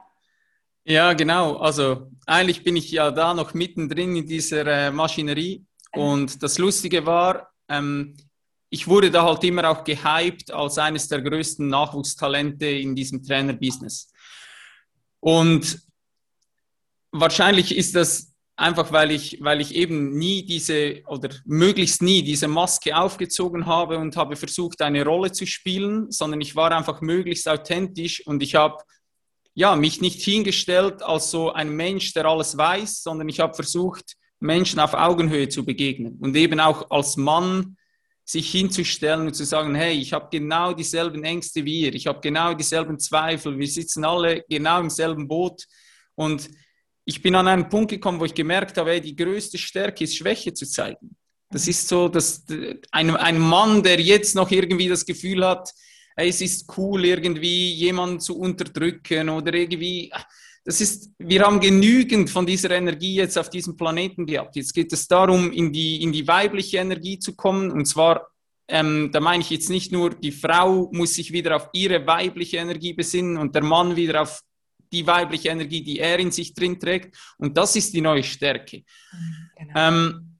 [0.87, 1.57] Ja, genau.
[1.57, 5.65] Also eigentlich bin ich ja da noch mittendrin in dieser äh, Maschinerie.
[5.93, 8.15] Und das Lustige war, ähm,
[8.69, 14.11] ich wurde da halt immer auch gehypt als eines der größten Nachwuchstalente in diesem Trainerbusiness.
[15.21, 15.79] Und
[17.11, 22.47] wahrscheinlich ist das einfach, weil ich, weil ich eben nie diese oder möglichst nie diese
[22.47, 27.49] Maske aufgezogen habe und habe versucht, eine Rolle zu spielen, sondern ich war einfach möglichst
[27.49, 28.77] authentisch und ich habe
[29.55, 34.15] ja, mich nicht hingestellt als so ein Mensch, der alles weiß, sondern ich habe versucht,
[34.39, 37.77] Menschen auf Augenhöhe zu begegnen und eben auch als Mann
[38.25, 42.19] sich hinzustellen und zu sagen, hey, ich habe genau dieselben Ängste wie ihr, ich habe
[42.19, 45.63] genau dieselben Zweifel, wir sitzen alle genau im selben Boot
[46.15, 46.49] und
[47.05, 50.17] ich bin an einen Punkt gekommen, wo ich gemerkt habe, hey, die größte Stärke ist
[50.17, 51.15] Schwäche zu zeigen.
[51.51, 52.43] Das ist so, dass
[52.91, 55.71] ein, ein Mann, der jetzt noch irgendwie das Gefühl hat,
[56.15, 60.11] es ist cool, irgendwie jemanden zu unterdrücken oder irgendwie.
[60.63, 64.55] Das ist, wir haben genügend von dieser Energie jetzt auf diesem Planeten gehabt.
[64.55, 67.69] Jetzt geht es darum, in die, in die weibliche Energie zu kommen.
[67.71, 68.27] Und zwar,
[68.67, 72.57] ähm, da meine ich jetzt nicht nur, die Frau muss sich wieder auf ihre weibliche
[72.57, 74.41] Energie besinnen und der Mann wieder auf
[74.91, 77.15] die weibliche Energie, die er in sich drin trägt.
[77.37, 78.77] Und das ist die neue Stärke.
[78.77, 79.73] Mhm, genau.
[79.75, 80.34] Ähm,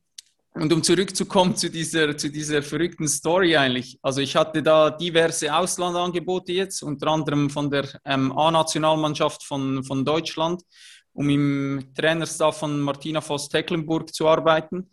[0.55, 3.99] und um zurückzukommen zu dieser, zu dieser verrückten Story eigentlich.
[4.01, 10.05] Also ich hatte da diverse Auslandangebote jetzt, unter anderem von der ähm, A-Nationalmannschaft von, von
[10.05, 10.63] Deutschland,
[11.11, 14.89] um im Trainerstaff von Martina Voss-Tecklenburg zu arbeiten.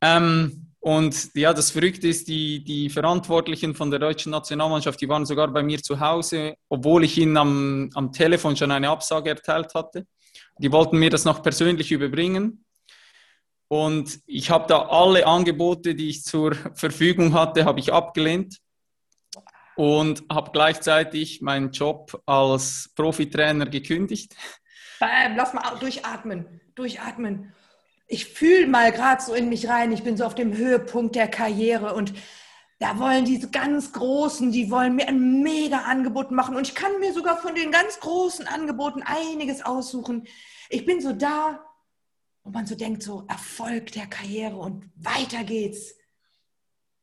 [0.00, 5.26] Ähm, und ja, das Verrückte ist, die, die Verantwortlichen von der deutschen Nationalmannschaft, die waren
[5.26, 9.74] sogar bei mir zu Hause, obwohl ich ihnen am, am Telefon schon eine Absage erteilt
[9.74, 10.06] hatte.
[10.58, 12.64] Die wollten mir das noch persönlich überbringen.
[13.68, 18.58] Und ich habe da alle Angebote, die ich zur Verfügung hatte, habe ich abgelehnt
[19.76, 24.34] und habe gleichzeitig meinen Job als Profitrainer gekündigt.
[25.00, 27.52] Ähm, lass mal durchatmen, durchatmen.
[28.08, 31.28] Ich fühle mal gerade so in mich rein, ich bin so auf dem Höhepunkt der
[31.28, 32.14] Karriere und
[32.80, 36.98] da wollen diese ganz Großen, die wollen mir ein mega Angebot machen und ich kann
[37.00, 40.26] mir sogar von den ganz großen Angeboten einiges aussuchen.
[40.70, 41.67] Ich bin so da
[42.48, 45.94] wo man so denkt, so Erfolg der Karriere und weiter geht's.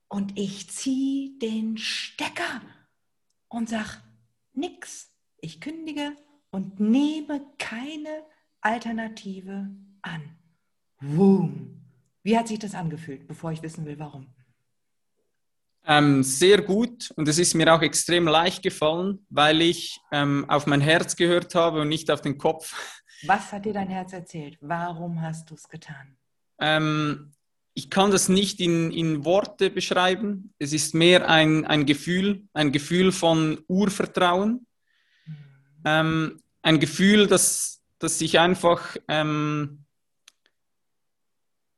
[0.07, 2.61] Und ich ziehe den Stecker
[3.47, 4.01] und sage,
[4.53, 6.13] nix, ich kündige
[6.49, 8.23] und nehme keine
[8.59, 9.69] Alternative
[10.01, 10.35] an.
[10.99, 11.85] Boom.
[12.23, 14.33] Wie hat sich das angefühlt, bevor ich wissen will, warum?
[15.85, 20.65] Ähm, sehr gut und es ist mir auch extrem leicht gefallen, weil ich ähm, auf
[20.65, 22.94] mein Herz gehört habe und nicht auf den Kopf.
[23.23, 24.57] Was hat dir dein Herz erzählt?
[24.61, 26.17] Warum hast du es getan?
[26.59, 27.31] Ähm,
[27.73, 30.53] ich kann das nicht in, in Worte beschreiben.
[30.59, 34.65] Es ist mehr ein, ein Gefühl, ein Gefühl von Urvertrauen.
[35.25, 35.35] Mhm.
[35.85, 39.85] Ähm, ein Gefühl, das, das sich einfach ähm,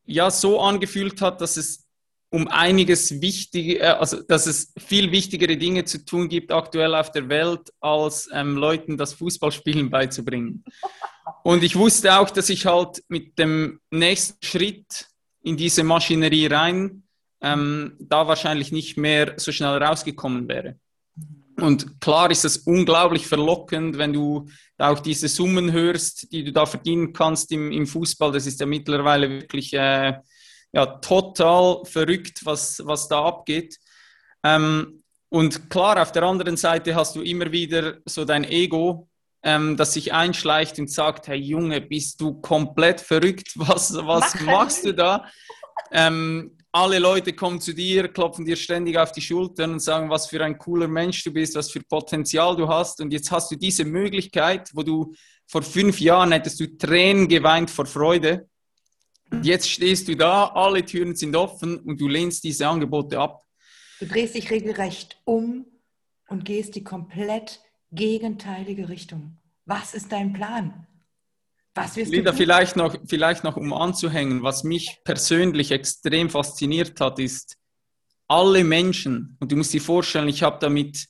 [0.06, 1.88] ja, so angefühlt hat, dass es
[2.30, 7.12] um einiges wichtig, äh, also dass es viel wichtigere Dinge zu tun gibt aktuell auf
[7.12, 10.64] der Welt, als ähm, Leuten das Fußballspielen beizubringen.
[11.44, 15.08] Und ich wusste auch, dass ich halt mit dem nächsten Schritt
[15.44, 17.04] in diese Maschinerie rein
[17.42, 20.76] ähm, da wahrscheinlich nicht mehr so schnell rausgekommen wäre.
[21.60, 26.66] Und klar ist es unglaublich verlockend, wenn du auch diese Summen hörst, die du da
[26.66, 28.32] verdienen kannst im, im Fußball.
[28.32, 30.14] Das ist ja mittlerweile wirklich äh,
[30.72, 33.78] ja, total verrückt, was, was da abgeht.
[34.44, 39.10] Ähm, und klar, auf der anderen Seite hast du immer wieder so dein Ego,
[39.48, 43.52] ähm, das sich einschleicht und sagt, hey Junge, bist du komplett verrückt?
[43.56, 45.26] Was, was machst du da?
[45.90, 50.28] Ähm, alle Leute kommen zu dir, klopfen dir ständig auf die Schultern und sagen, was
[50.28, 53.00] für ein cooler Mensch du bist, was für Potenzial du hast.
[53.00, 55.14] Und jetzt hast du diese Möglichkeit, wo du
[55.48, 58.50] vor fünf Jahren hättest du Tränen geweint vor Freude.
[59.32, 63.44] Und jetzt stehst du da, alle Türen sind offen und du lehnst diese Angebote ab.
[64.00, 65.66] Du drehst dich regelrecht um
[66.28, 69.38] und gehst die komplett gegenteilige Richtung.
[69.66, 70.88] Was ist dein Plan?
[71.76, 77.00] Was wirst Linda, du vielleicht noch, vielleicht noch um anzuhängen, was mich persönlich extrem fasziniert
[77.00, 77.58] hat, ist
[78.28, 81.08] alle Menschen, und du musst dir vorstellen, ich habe da mit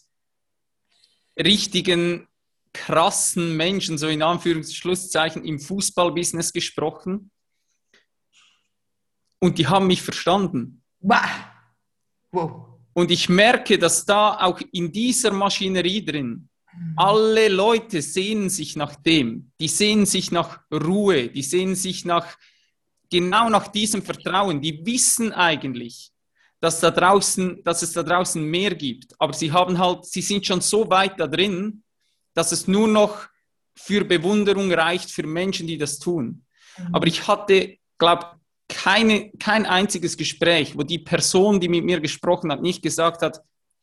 [1.39, 2.27] richtigen,
[2.73, 7.31] krassen Menschen, so in Anführungszeichen, im Fußballbusiness gesprochen.
[9.39, 10.83] Und die haben mich verstanden.
[10.99, 12.67] Wow.
[12.93, 16.49] Und ich merke, dass da auch in dieser Maschinerie drin
[16.95, 19.51] alle Leute sehnen sich nach dem.
[19.59, 21.29] Die sehnen sich nach Ruhe.
[21.29, 22.37] Die sehnen sich nach,
[23.09, 24.61] genau nach diesem Vertrauen.
[24.61, 26.11] Die wissen eigentlich,
[26.59, 29.13] dass, da draußen, dass es da draußen mehr gibt.
[29.19, 31.83] Aber sie haben halt, sie sind schon so weit da drin,
[32.33, 33.27] dass es nur noch
[33.75, 36.45] für Bewunderung reicht für Menschen, die das tun.
[36.77, 36.95] Mhm.
[36.95, 38.37] Aber ich hatte, glaube
[38.67, 43.41] keine, kein einziges Gespräch, wo die Person, die mit mir gesprochen hat, nicht gesagt hat,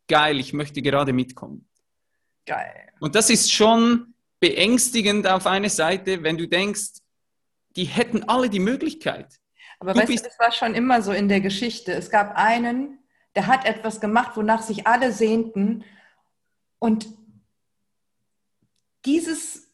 [0.09, 1.67] geil, ich möchte gerade mitkommen.
[2.47, 2.89] Geil.
[3.01, 7.01] Und das ist schon beängstigend auf eine Seite, wenn du denkst,
[7.77, 9.41] die hätten alle die Möglichkeit.
[9.81, 11.93] Aber du weißt du, das war schon immer so in der Geschichte.
[11.93, 12.99] Es gab einen,
[13.35, 15.85] der hat etwas gemacht, wonach sich alle sehnten.
[16.79, 17.07] Und
[19.05, 19.73] dieses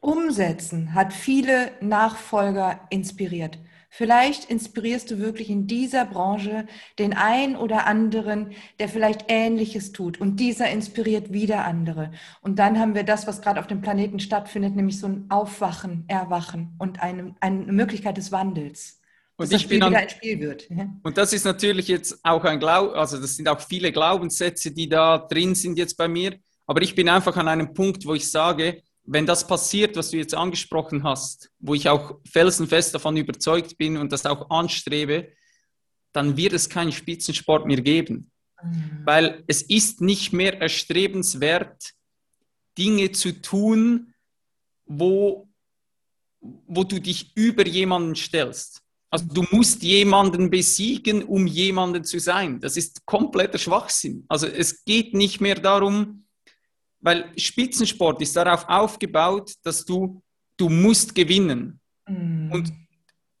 [0.00, 3.58] Umsetzen hat viele Nachfolger inspiriert.
[3.94, 6.66] Vielleicht inspirierst du wirklich in dieser Branche
[6.98, 12.10] den einen oder anderen, der vielleicht Ähnliches tut und dieser inspiriert wieder andere.
[12.40, 16.06] Und dann haben wir das, was gerade auf dem Planeten stattfindet, nämlich so ein Aufwachen,
[16.08, 18.98] Erwachen und eine, eine Möglichkeit des Wandels.
[19.36, 20.70] Und ich bin an, ein Spiel wird.
[21.02, 24.88] Und das ist natürlich jetzt auch ein Glaub, also das sind auch viele Glaubenssätze, die
[24.88, 26.38] da drin sind jetzt bei mir.
[26.66, 30.16] Aber ich bin einfach an einem Punkt, wo ich sage, wenn das passiert, was du
[30.16, 35.32] jetzt angesprochen hast, wo ich auch felsenfest davon überzeugt bin und das auch anstrebe,
[36.12, 38.30] dann wird es keinen Spitzensport mehr geben.
[38.62, 39.02] Mhm.
[39.04, 41.92] Weil es ist nicht mehr erstrebenswert,
[42.78, 44.14] Dinge zu tun,
[44.86, 45.48] wo,
[46.40, 48.82] wo du dich über jemanden stellst.
[49.10, 52.60] Also du musst jemanden besiegen, um jemanden zu sein.
[52.60, 54.24] Das ist kompletter Schwachsinn.
[54.28, 56.21] Also es geht nicht mehr darum,
[57.02, 60.22] weil Spitzensport ist darauf aufgebaut, dass du,
[60.56, 61.80] du musst gewinnen.
[62.08, 62.50] Mhm.
[62.52, 62.72] Und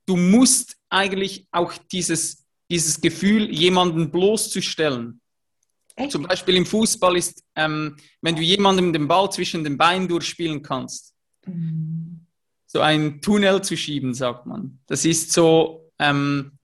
[0.04, 5.20] du musst eigentlich auch dieses, dieses Gefühl, jemanden bloßzustellen.
[5.94, 6.10] Echt?
[6.10, 10.62] Zum Beispiel im Fußball ist, ähm, wenn du jemandem den Ball zwischen den Beinen durchspielen
[10.62, 11.14] kannst,
[11.46, 12.26] mhm.
[12.66, 14.80] so ein Tunnel zu schieben, sagt man.
[14.86, 16.58] Das ist so, ähm,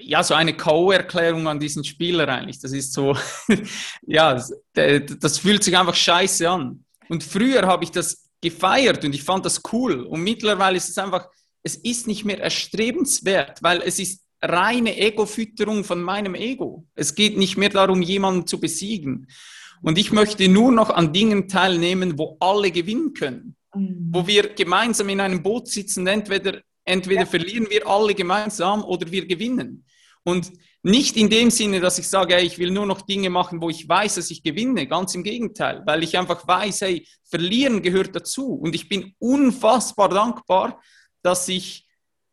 [0.00, 2.60] ja, so eine K.O.-Erklärung an diesen Spieler eigentlich.
[2.60, 3.16] Das ist so,
[4.06, 4.40] ja,
[4.74, 6.84] das, fühlt sich einfach scheiße an.
[7.08, 10.02] Und früher habe ich das gefeiert und ich fand das cool.
[10.02, 11.28] Und mittlerweile ist es einfach,
[11.62, 16.84] es ist nicht mehr erstrebenswert, weil es ist reine Ego-Fütterung von meinem Ego.
[16.94, 19.28] Es geht nicht mehr darum, jemanden zu besiegen.
[19.82, 23.56] Und ich möchte nur noch an Dingen teilnehmen, wo alle gewinnen können.
[23.74, 24.10] Mhm.
[24.10, 27.26] Wo wir gemeinsam in einem Boot sitzen, entweder Entweder ja.
[27.26, 29.84] verlieren wir alle gemeinsam oder wir gewinnen.
[30.24, 30.52] Und
[30.84, 33.70] nicht in dem Sinne, dass ich sage, hey, ich will nur noch Dinge machen, wo
[33.70, 34.88] ich weiß, dass ich gewinne.
[34.88, 38.54] Ganz im Gegenteil, weil ich einfach weiß, hey, verlieren gehört dazu.
[38.54, 40.80] Und ich bin unfassbar dankbar,
[41.22, 41.86] dass ich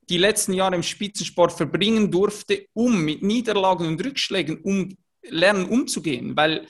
[0.09, 6.35] die letzten Jahre im Spitzensport verbringen durfte, um mit Niederlagen und Rückschlägen um, lernen umzugehen.
[6.35, 6.67] Weil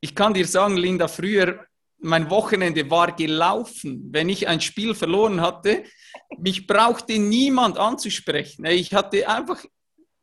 [0.00, 1.64] ich kann dir sagen, Linda, früher
[2.02, 4.08] mein Wochenende war gelaufen.
[4.10, 5.84] Wenn ich ein Spiel verloren hatte,
[6.38, 8.64] mich brauchte niemand anzusprechen.
[8.64, 9.64] Ich hatte einfach,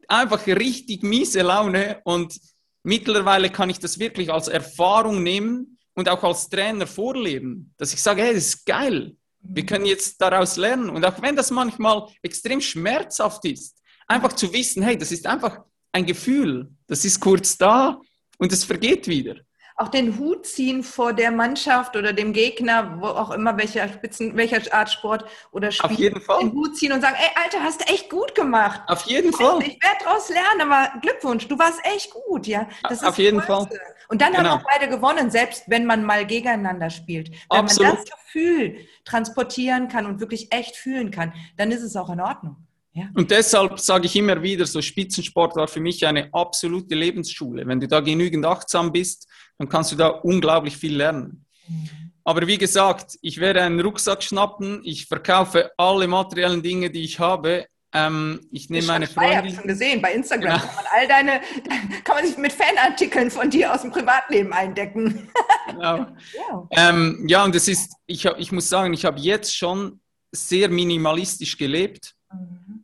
[0.07, 2.39] einfach richtig miese Laune und
[2.83, 8.01] mittlerweile kann ich das wirklich als Erfahrung nehmen und auch als Trainer vorleben, dass ich
[8.01, 9.15] sage, hey, das ist geil.
[9.39, 10.89] Wir können jetzt daraus lernen.
[10.89, 15.59] Und auch wenn das manchmal extrem schmerzhaft ist, einfach zu wissen, hey, das ist einfach
[15.91, 17.99] ein Gefühl, das ist kurz da
[18.37, 19.35] und es vergeht wieder
[19.77, 24.35] auch den Hut ziehen vor der Mannschaft oder dem Gegner, wo auch immer welcher Spitzen,
[24.35, 25.91] welcher Art Sport oder Spiel.
[25.91, 26.39] Auf jeden Fall.
[26.39, 28.81] Den Hut ziehen und sagen, ey, Alter, hast du echt gut gemacht.
[28.87, 29.61] Auf jeden Fall.
[29.61, 32.67] Ich werde daraus lernen, aber Glückwunsch, du warst echt gut, ja.
[32.89, 33.69] Das Auf jeden Fall.
[34.09, 34.49] Und dann genau.
[34.49, 37.29] haben auch beide gewonnen, selbst wenn man mal gegeneinander spielt.
[37.29, 37.93] Wenn Absolut.
[37.93, 42.19] man das Gefühl transportieren kann und wirklich echt fühlen kann, dann ist es auch in
[42.19, 42.55] Ordnung.
[42.93, 43.09] Ja.
[43.13, 47.67] Und deshalb sage ich immer wieder, so Spitzensport war für mich eine absolute Lebensschule.
[47.67, 49.26] Wenn du da genügend achtsam bist,
[49.57, 51.45] dann kannst du da unglaublich viel lernen.
[51.67, 51.89] Mhm.
[52.23, 57.19] Aber wie gesagt, ich werde einen Rucksack schnappen, ich verkaufe alle materiellen Dinge, die ich
[57.19, 57.67] habe.
[57.93, 59.31] Ähm, ich nehme meine Freundin.
[59.31, 60.65] Ich habe schon gesehen, bei Instagram genau.
[60.65, 61.41] kann man all deine,
[62.03, 65.29] kann man sich mit Fanartikeln von dir aus dem Privatleben eindecken.
[65.67, 65.97] genau.
[66.35, 66.67] ja.
[66.71, 70.01] Ähm, ja, und es ist, ich, ich muss sagen, ich habe jetzt schon
[70.33, 72.13] sehr minimalistisch gelebt.
[72.33, 72.83] Mhm.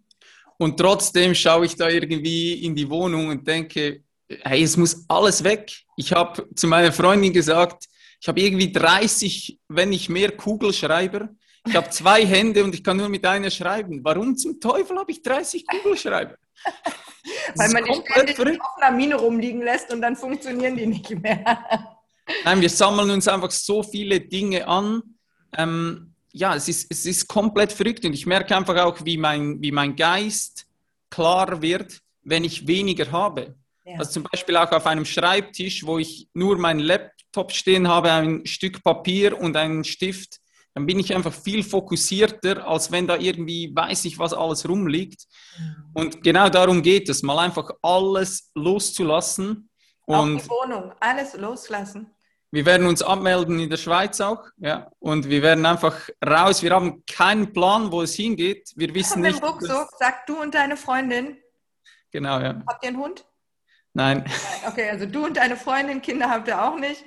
[0.57, 4.03] Und trotzdem schaue ich da irgendwie in die Wohnung und denke,
[4.43, 5.82] hey, es muss alles weg.
[5.95, 7.85] Ich habe zu meiner Freundin gesagt,
[8.19, 11.29] ich habe irgendwie 30, wenn nicht mehr Kugelschreiber.
[11.65, 13.99] Ich habe zwei Hände und ich kann nur mit einer schreiben.
[14.03, 16.37] Warum zum Teufel habe ich 30 Kugelschreiber?
[17.55, 21.97] Weil man die ständig in offener Mine rumliegen lässt und dann funktionieren die nicht mehr.
[22.45, 25.01] Nein, wir sammeln uns einfach so viele Dinge an.
[25.57, 29.61] Ähm, ja, es ist, es ist komplett verrückt und ich merke einfach auch, wie mein,
[29.61, 30.65] wie mein Geist
[31.09, 33.55] klar wird, wenn ich weniger habe.
[33.85, 33.99] Ja.
[33.99, 38.45] Also zum Beispiel auch auf einem Schreibtisch, wo ich nur meinen Laptop stehen habe, ein
[38.45, 40.39] Stück Papier und einen Stift,
[40.73, 45.27] dann bin ich einfach viel fokussierter, als wenn da irgendwie weiß ich, was alles rumliegt.
[45.93, 49.69] Und genau darum geht es, mal einfach alles loszulassen.
[50.05, 52.09] Und auch die Wohnung, alles loslassen.
[52.49, 54.91] Wir werden uns abmelden in der Schweiz auch, ja.
[54.99, 56.61] Und wir werden einfach raus.
[56.61, 58.71] Wir haben keinen Plan, wo es hingeht.
[58.75, 59.41] Wir wissen nicht.
[59.41, 61.37] Rucksack, sag du und deine Freundin.
[62.11, 62.61] Genau, ja.
[62.67, 63.25] Habt ihr einen Hund?
[63.93, 64.25] Nein.
[64.67, 67.03] Okay, also du und deine Freundin, Kinder habt ihr auch nicht.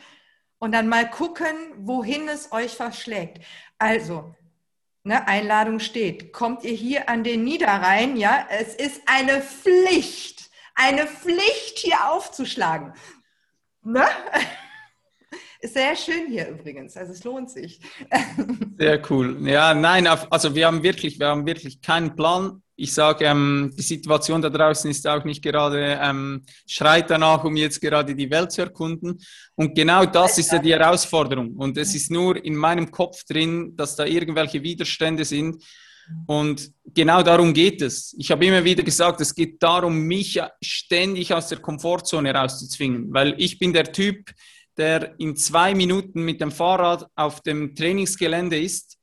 [0.59, 3.45] Und dann mal gucken, wohin es euch verschlägt.
[3.79, 4.35] Also,
[5.03, 6.33] ne, Einladung steht.
[6.33, 8.17] Kommt ihr hier an den Niederrhein?
[8.17, 12.95] Ja, es ist eine Pflicht, eine Pflicht hier aufzuschlagen.
[13.83, 14.05] Ne?
[15.61, 17.81] Ist sehr schön hier übrigens, also es lohnt sich.
[18.79, 19.49] Sehr cool.
[19.49, 22.63] Ja, nein, also wir haben wirklich, wir haben wirklich keinen Plan.
[22.79, 27.57] Ich sage, ähm, die Situation da draußen ist auch nicht gerade, ähm, schreit danach, um
[27.57, 29.19] jetzt gerade die Welt zu erkunden.
[29.55, 31.57] Und genau das ist ja die Herausforderung.
[31.57, 35.65] Und es ist nur in meinem Kopf drin, dass da irgendwelche Widerstände sind.
[36.27, 38.15] Und genau darum geht es.
[38.19, 43.35] Ich habe immer wieder gesagt, es geht darum, mich ständig aus der Komfortzone rauszuzwingen, weil
[43.39, 44.31] ich bin der Typ,
[44.77, 48.99] der in zwei Minuten mit dem Fahrrad auf dem Trainingsgelände ist.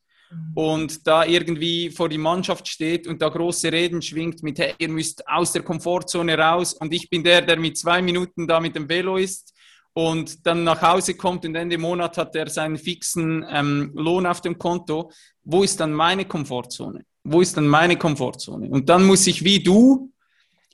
[0.55, 4.89] Und da irgendwie vor die Mannschaft steht und da große Reden schwingt mit, hey, ihr
[4.89, 6.73] müsst aus der Komfortzone raus.
[6.73, 9.53] Und ich bin der, der mit zwei Minuten da mit dem Velo ist
[9.93, 14.41] und dann nach Hause kommt und Ende Monat hat er seinen fixen ähm, Lohn auf
[14.41, 15.11] dem Konto.
[15.43, 17.05] Wo ist dann meine Komfortzone?
[17.23, 18.69] Wo ist dann meine Komfortzone?
[18.69, 20.11] Und dann muss ich wie du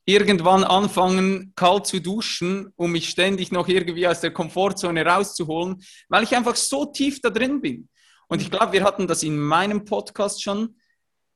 [0.05, 6.24] irgendwann anfangen, kalt zu duschen, um mich ständig noch irgendwie aus der Komfortzone rauszuholen, weil
[6.24, 7.88] ich einfach so tief da drin bin.
[8.30, 10.75] Und ich glaube, wir hatten das in meinem Podcast schon,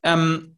[0.03, 0.57] ähm,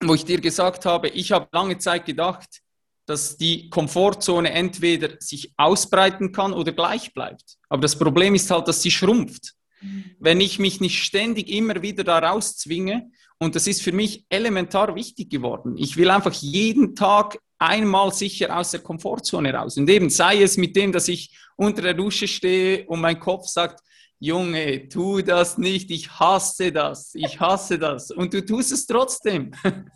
[0.00, 2.62] wo ich dir gesagt habe, ich habe lange Zeit gedacht,
[3.06, 7.56] dass die Komfortzone entweder sich ausbreiten kann oder gleich bleibt.
[7.68, 9.54] Aber das Problem ist halt, dass sie schrumpft.
[9.80, 10.16] Mhm.
[10.18, 14.94] Wenn ich mich nicht ständig immer wieder da rauszwinge, und das ist für mich elementar
[14.94, 15.76] wichtig geworden.
[15.76, 19.76] Ich will einfach jeden Tag einmal sicher aus der Komfortzone raus.
[19.76, 23.46] Und eben sei es mit dem, dass ich unter der Dusche stehe und mein Kopf
[23.46, 23.80] sagt,
[24.18, 28.10] Junge, tu das nicht, ich hasse das, ich hasse das.
[28.10, 29.52] Und du tust es trotzdem.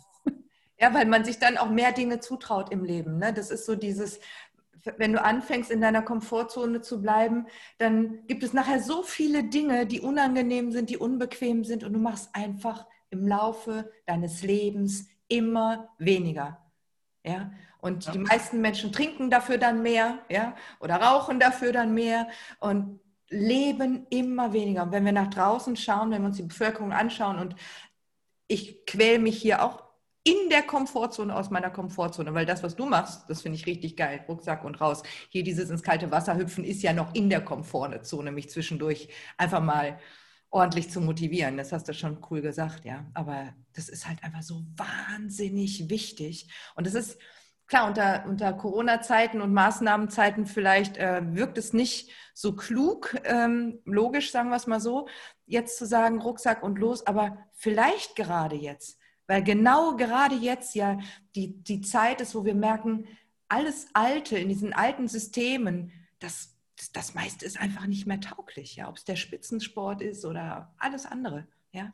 [0.83, 3.19] Ja, weil man sich dann auch mehr Dinge zutraut im Leben.
[3.19, 3.31] Ne?
[3.31, 4.19] Das ist so dieses,
[4.97, 7.45] wenn du anfängst, in deiner Komfortzone zu bleiben,
[7.77, 11.99] dann gibt es nachher so viele Dinge, die unangenehm sind, die unbequem sind und du
[11.99, 16.57] machst einfach im Laufe deines Lebens immer weniger.
[17.23, 17.51] Ja?
[17.79, 18.13] Und ja.
[18.13, 22.27] die meisten Menschen trinken dafür dann mehr, ja, oder rauchen dafür dann mehr
[22.59, 22.99] und
[23.31, 24.83] leben immer weniger.
[24.83, 27.55] Und wenn wir nach draußen schauen, wenn wir uns die Bevölkerung anschauen und
[28.47, 29.83] ich quäle mich hier auch
[30.23, 33.97] in der Komfortzone aus meiner Komfortzone, weil das, was du machst, das finde ich richtig
[33.97, 34.23] geil.
[34.27, 35.01] Rucksack und raus.
[35.29, 39.07] Hier dieses ins kalte Wasser hüpfen ist ja noch in der Komfortzone, mich zwischendurch
[39.37, 39.97] einfach mal
[40.51, 41.57] ordentlich zu motivieren.
[41.57, 43.05] Das hast du schon cool gesagt, ja.
[43.13, 46.49] Aber das ist halt einfach so wahnsinnig wichtig.
[46.75, 47.17] Und es ist
[47.71, 54.31] klar, unter, unter Corona-Zeiten und Maßnahmenzeiten vielleicht äh, wirkt es nicht so klug, ähm, logisch,
[54.31, 55.07] sagen wir es mal so,
[55.45, 60.99] jetzt zu sagen, Rucksack und los, aber vielleicht gerade jetzt, weil genau gerade jetzt ja
[61.35, 63.07] die, die Zeit ist, wo wir merken,
[63.47, 68.77] alles Alte in diesen alten Systemen, das das, das meiste ist einfach nicht mehr tauglich,
[68.77, 71.93] ja, ob es der Spitzensport ist oder alles andere, ja.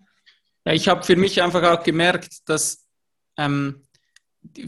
[0.66, 2.88] Ja, ich habe für mich einfach auch gemerkt, dass
[3.38, 3.87] ähm,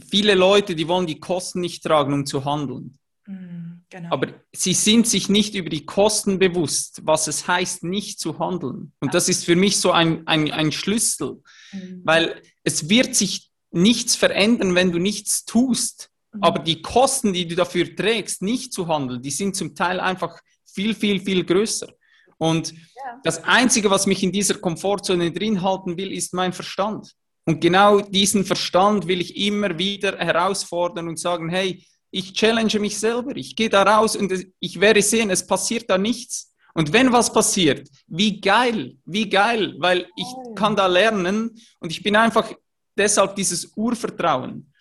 [0.09, 2.97] viele Leute, die wollen die Kosten nicht tragen, um zu handeln.
[3.25, 4.09] Mm, genau.
[4.11, 8.93] Aber sie sind sich nicht über die Kosten bewusst, was es heißt, nicht zu handeln.
[8.99, 12.01] Und das ist für mich so ein, ein, ein Schlüssel, mhm.
[12.03, 16.09] weil es wird sich nichts verändern, wenn du nichts tust.
[16.33, 16.43] Mhm.
[16.43, 20.39] Aber die Kosten, die du dafür trägst, nicht zu handeln, die sind zum Teil einfach
[20.65, 21.89] viel, viel, viel größer.
[22.37, 23.19] Und ja.
[23.23, 27.13] das Einzige, was mich in dieser Komfortzone drin halten will, ist mein Verstand.
[27.49, 32.99] Und genau diesen Verstand will ich immer wieder herausfordern und sagen, hey, ich challenge mich
[32.99, 36.53] selber, ich gehe da raus und ich werde sehen, es passiert da nichts.
[36.75, 42.03] Und wenn was passiert, wie geil, wie geil, weil ich kann da lernen und ich
[42.03, 42.53] bin einfach
[42.95, 44.71] deshalb dieses Urvertrauen.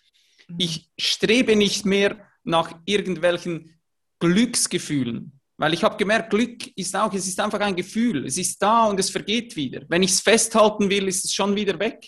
[0.59, 3.79] Ich strebe nicht mehr nach irgendwelchen
[4.19, 5.31] Glücksgefühlen.
[5.57, 8.27] Weil ich habe gemerkt, Glück ist auch, es ist einfach ein Gefühl.
[8.27, 9.81] Es ist da und es vergeht wieder.
[9.89, 12.07] Wenn ich es festhalten will, ist es schon wieder weg.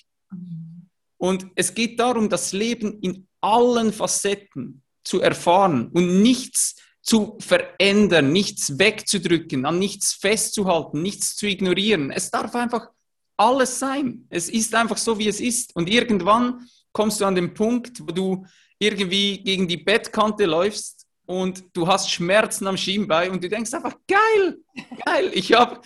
[1.17, 8.31] Und es geht darum, das Leben in allen Facetten zu erfahren und nichts zu verändern,
[8.31, 12.11] nichts wegzudrücken, an nichts festzuhalten, nichts zu ignorieren.
[12.11, 12.89] Es darf einfach
[13.37, 14.25] alles sein.
[14.29, 15.75] Es ist einfach so, wie es ist.
[15.75, 18.45] Und irgendwann kommst du an den Punkt, wo du
[18.77, 23.95] irgendwie gegen die Bettkante läufst und du hast Schmerzen am Schienbein und du denkst einfach,
[24.07, 24.57] geil,
[25.05, 25.81] geil, ich habe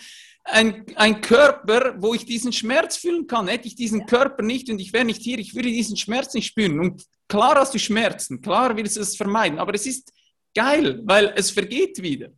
[0.46, 3.48] ein, Körper, wo ich diesen Schmerz fühlen kann.
[3.48, 6.46] Hätte ich diesen Körper nicht und ich wäre nicht hier, ich würde diesen Schmerz nicht
[6.46, 6.78] spüren.
[6.80, 10.12] Und klar hast du Schmerzen, klar willst du es vermeiden, aber es ist
[10.54, 12.30] geil, weil es vergeht wieder.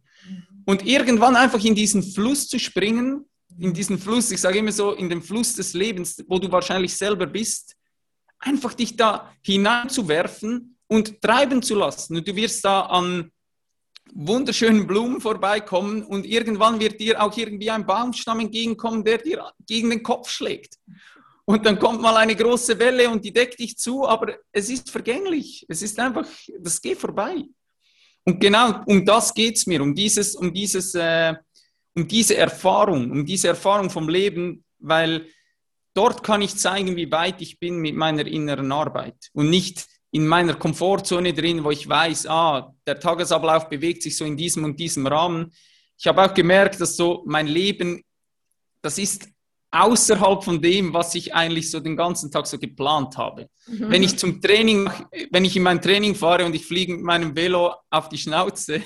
[0.64, 3.24] Und irgendwann einfach in diesen Fluss zu springen,
[3.58, 6.94] in diesen Fluss, ich sage immer so, in den Fluss des Lebens, wo du wahrscheinlich
[6.94, 7.74] selber bist,
[8.38, 12.16] einfach dich da hineinzuwerfen und treiben zu lassen.
[12.16, 13.30] Und du wirst da an
[14.14, 19.90] wunderschönen Blumen vorbeikommen und irgendwann wird dir auch irgendwie ein Baumstamm entgegenkommen, der dir gegen
[19.90, 20.76] den Kopf schlägt.
[21.44, 24.90] Und dann kommt mal eine große Welle und die deckt dich zu, aber es ist
[24.90, 25.64] vergänglich.
[25.68, 26.26] Es ist einfach,
[26.60, 27.44] das geht vorbei.
[28.24, 31.34] Und genau um das geht es mir, um, dieses, um, dieses, äh,
[31.94, 35.26] um diese Erfahrung, um diese Erfahrung vom Leben, weil
[35.94, 40.26] dort kann ich zeigen, wie weit ich bin mit meiner inneren Arbeit und nicht in
[40.26, 44.78] meiner Komfortzone drin, wo ich weiß, ah, der Tagesablauf bewegt sich so in diesem und
[44.80, 45.52] diesem Rahmen.
[45.98, 48.02] Ich habe auch gemerkt, dass so mein Leben,
[48.80, 49.28] das ist
[49.70, 53.48] außerhalb von dem, was ich eigentlich so den ganzen Tag so geplant habe.
[53.66, 53.90] Mhm.
[53.90, 54.88] Wenn ich zum Training,
[55.30, 58.80] wenn ich in mein Training fahre und ich fliege mit meinem Velo auf die Schnauze,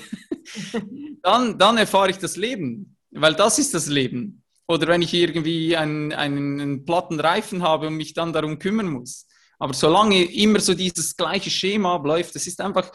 [1.21, 4.43] dann, dann erfahre ich das Leben, weil das ist das Leben.
[4.67, 8.87] Oder wenn ich irgendwie einen, einen, einen platten Reifen habe und mich dann darum kümmern
[8.87, 9.25] muss.
[9.63, 12.91] Aber solange immer so dieses gleiche Schema abläuft, das ist einfach,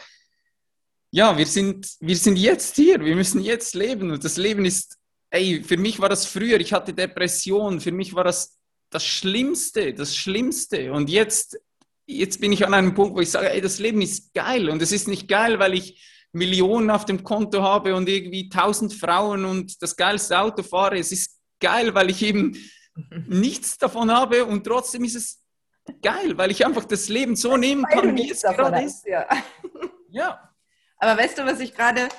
[1.09, 4.11] ja, wir sind, wir sind jetzt hier, wir müssen jetzt leben.
[4.11, 4.95] Und das Leben ist,
[5.31, 8.59] ey, für mich war das früher, ich hatte Depression, für mich war das
[8.91, 10.93] das Schlimmste, das Schlimmste.
[10.93, 11.57] Und jetzt,
[12.05, 14.69] jetzt bin ich an einem Punkt, wo ich sage, ey, das Leben ist geil.
[14.69, 18.93] Und es ist nicht geil, weil ich Millionen auf dem Konto habe und irgendwie tausend
[18.93, 20.99] Frauen und das geilste Auto fahre.
[20.99, 22.55] Es ist geil, weil ich eben
[23.27, 25.38] nichts davon habe und trotzdem ist es
[26.01, 29.05] geil, weil ich einfach das Leben so nehmen kann, wie es gerade ist.
[29.05, 29.27] Ja.
[30.09, 30.49] ja.
[30.97, 32.09] Aber weißt du, was ich gerade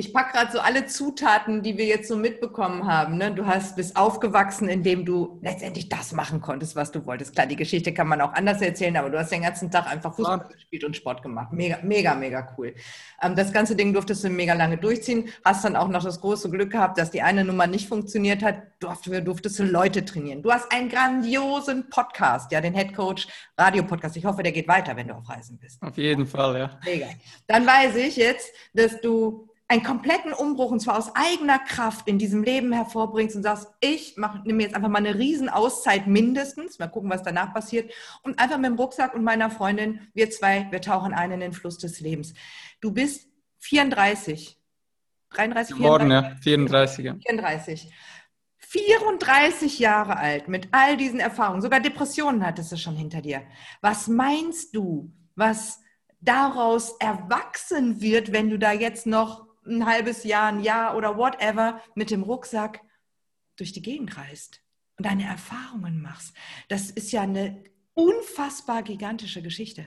[0.00, 3.18] ich packe gerade so alle Zutaten, die wir jetzt so mitbekommen haben.
[3.18, 3.32] Ne?
[3.32, 7.34] Du hast bist aufgewachsen, indem du letztendlich das machen konntest, was du wolltest.
[7.34, 10.14] Klar, die Geschichte kann man auch anders erzählen, aber du hast den ganzen Tag einfach
[10.14, 10.54] Fußball ja.
[10.54, 11.52] gespielt und Sport gemacht.
[11.52, 12.74] Mega, mega, mega cool.
[13.20, 15.28] Ähm, das ganze Ding durftest du mega lange durchziehen.
[15.44, 18.62] Hast dann auch noch das große Glück gehabt, dass die eine Nummer nicht funktioniert hat.
[18.80, 20.42] Durfte, durftest du Leute trainieren.
[20.42, 23.28] Du hast einen grandiosen Podcast, ja, den Head Coach
[23.58, 24.16] Radio Podcast.
[24.16, 25.82] Ich hoffe, der geht weiter, wenn du auf Reisen bist.
[25.82, 26.70] Auf jeden Fall, ja.
[26.86, 27.08] Mega.
[27.46, 32.18] Dann weiß ich jetzt, dass du einen kompletten Umbruch und zwar aus eigener Kraft in
[32.18, 37.08] diesem Leben hervorbringst und sagst, ich nehme jetzt einfach mal eine Riesenauszeit mindestens, mal gucken,
[37.08, 37.92] was danach passiert
[38.24, 41.52] und einfach mit dem Rucksack und meiner Freundin, wir zwei, wir tauchen ein in den
[41.52, 42.34] Fluss des Lebens.
[42.80, 43.28] Du bist
[43.60, 44.58] 34,
[45.30, 47.14] 33, Geworden, 34, ja.
[47.14, 47.82] 34.
[47.82, 47.94] 34.
[48.58, 53.42] 34 Jahre alt mit all diesen Erfahrungen, sogar Depressionen hattest du schon hinter dir.
[53.82, 55.78] Was meinst du, was
[56.20, 61.80] daraus erwachsen wird, wenn du da jetzt noch ein halbes Jahr, ein Jahr oder whatever
[61.94, 62.80] mit dem Rucksack
[63.56, 64.60] durch die Gegend reist
[64.96, 66.34] und deine Erfahrungen machst.
[66.68, 67.62] Das ist ja eine
[67.94, 69.86] unfassbar gigantische Geschichte.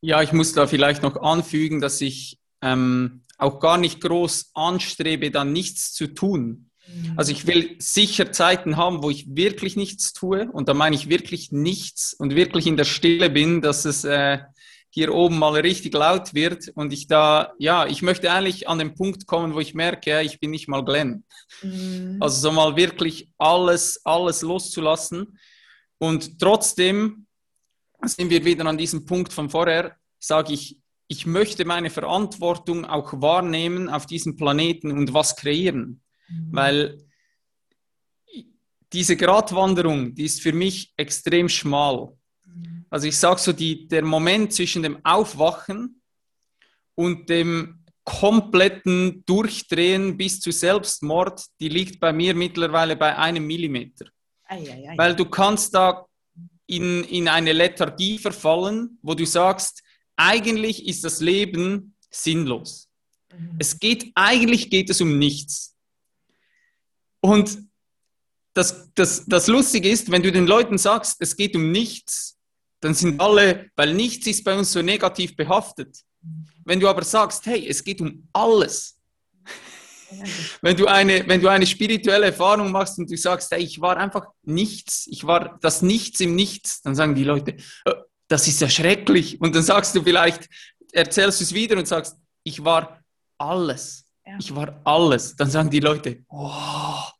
[0.00, 5.30] Ja, ich muss da vielleicht noch anfügen, dass ich ähm, auch gar nicht groß anstrebe,
[5.30, 6.70] dann nichts zu tun.
[6.86, 7.14] Mhm.
[7.16, 11.08] Also ich will sicher Zeiten haben, wo ich wirklich nichts tue und da meine ich
[11.08, 14.38] wirklich nichts und wirklich in der Stille bin, dass es äh,
[14.90, 18.94] hier oben mal richtig laut wird und ich da, ja, ich möchte eigentlich an den
[18.94, 21.24] Punkt kommen, wo ich merke, ich bin nicht mal Glenn.
[21.62, 22.16] Mhm.
[22.20, 25.38] Also so mal wirklich alles, alles loszulassen.
[25.98, 27.26] Und trotzdem
[28.02, 33.12] sind wir wieder an diesem Punkt von vorher, sage ich, ich möchte meine Verantwortung auch
[33.20, 36.02] wahrnehmen auf diesem Planeten und was kreieren.
[36.28, 36.48] Mhm.
[36.50, 36.98] Weil
[38.92, 42.12] diese Gratwanderung, die ist für mich extrem schmal.
[42.90, 46.02] Also ich sage so, die, der Moment zwischen dem Aufwachen
[46.96, 54.06] und dem kompletten Durchdrehen bis zu Selbstmord, die liegt bei mir mittlerweile bei einem Millimeter.
[54.48, 54.98] Ei, ei, ei.
[54.98, 56.04] Weil du kannst da
[56.66, 59.82] in, in eine Lethargie verfallen, wo du sagst,
[60.16, 62.88] eigentlich ist das Leben sinnlos.
[63.32, 63.56] Mhm.
[63.58, 65.76] Es geht, eigentlich geht es um nichts.
[67.20, 67.58] Und
[68.54, 72.39] das, das, das Lustige ist, wenn du den Leuten sagst, es geht um nichts,
[72.80, 75.98] dann sind alle, weil nichts ist bei uns so negativ behaftet.
[76.64, 78.98] Wenn du aber sagst, hey, es geht um alles.
[80.60, 83.96] Wenn du eine, wenn du eine spirituelle Erfahrung machst und du sagst, hey, ich war
[83.96, 87.56] einfach nichts, ich war das Nichts im Nichts, dann sagen die Leute,
[87.86, 87.92] oh,
[88.26, 89.40] das ist ja schrecklich.
[89.40, 90.48] Und dann sagst du vielleicht,
[90.90, 93.00] erzählst du es wieder und sagst, ich war
[93.38, 94.04] alles.
[94.26, 94.36] Ja.
[94.40, 95.36] Ich war alles.
[95.36, 97.12] Dann sagen die Leute, wow.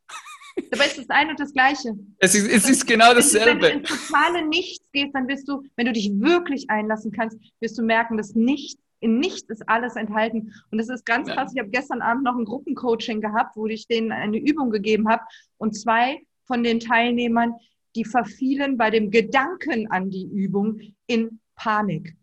[0.55, 1.95] es ist ein und das Gleiche.
[2.19, 3.61] Es ist, es ist genau dasselbe.
[3.61, 7.37] Wenn du ins totale Nichts gehst, dann wirst du, wenn du dich wirklich einlassen kannst,
[7.59, 10.53] wirst du merken, dass nichts, in nichts ist alles enthalten.
[10.69, 11.51] Und das ist ganz krass.
[11.55, 15.23] Ich habe gestern Abend noch ein Gruppencoaching gehabt, wo ich denen eine Übung gegeben habe.
[15.57, 17.55] Und zwei von den Teilnehmern,
[17.95, 22.15] die verfielen bei dem Gedanken an die Übung in Panik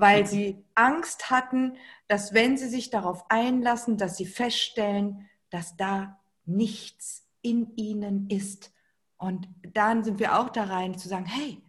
[0.00, 1.76] weil sie Angst hatten,
[2.06, 8.72] dass wenn sie sich darauf einlassen, dass sie feststellen, dass da nichts in ihnen ist.
[9.16, 11.62] Und dann sind wir auch da rein zu sagen, hey,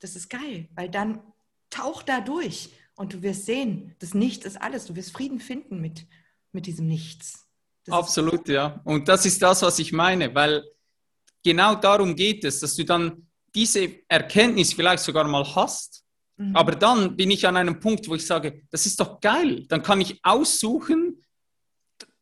[0.00, 1.20] das ist geil, weil dann
[1.70, 4.86] tauch da durch und du wirst sehen, das Nichts ist alles.
[4.86, 6.06] Du wirst Frieden finden mit,
[6.52, 7.46] mit diesem Nichts.
[7.84, 8.80] Das Absolut, ja.
[8.84, 10.64] Und das ist das, was ich meine, weil
[11.42, 16.06] genau darum geht es, dass du dann diese Erkenntnis vielleicht sogar mal hast
[16.36, 16.54] Mhm.
[16.54, 19.66] Aber dann bin ich an einem Punkt, wo ich sage, das ist doch geil.
[19.68, 21.24] Dann kann ich aussuchen,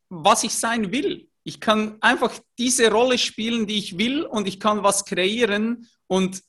[0.09, 1.29] was ich sein will.
[1.45, 6.43] Ich kann einfach diese Rolle spielen, die ich will und ich kann was kreieren und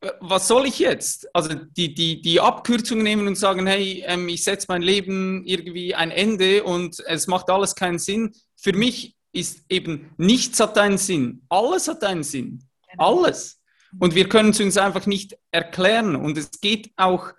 [0.00, 1.28] äh, was soll ich jetzt?
[1.34, 5.94] Also die, die, die Abkürzung nehmen und sagen, hey, ähm, ich setze mein Leben irgendwie
[5.94, 8.32] ein Ende und es macht alles keinen Sinn.
[8.56, 11.42] Für mich ist eben nichts hat einen Sinn.
[11.48, 12.64] Alles hat einen Sinn.
[12.90, 13.18] Genau.
[13.18, 13.60] Alles.
[13.98, 16.16] Und wir können es uns einfach nicht erklären.
[16.16, 17.32] Und es geht auch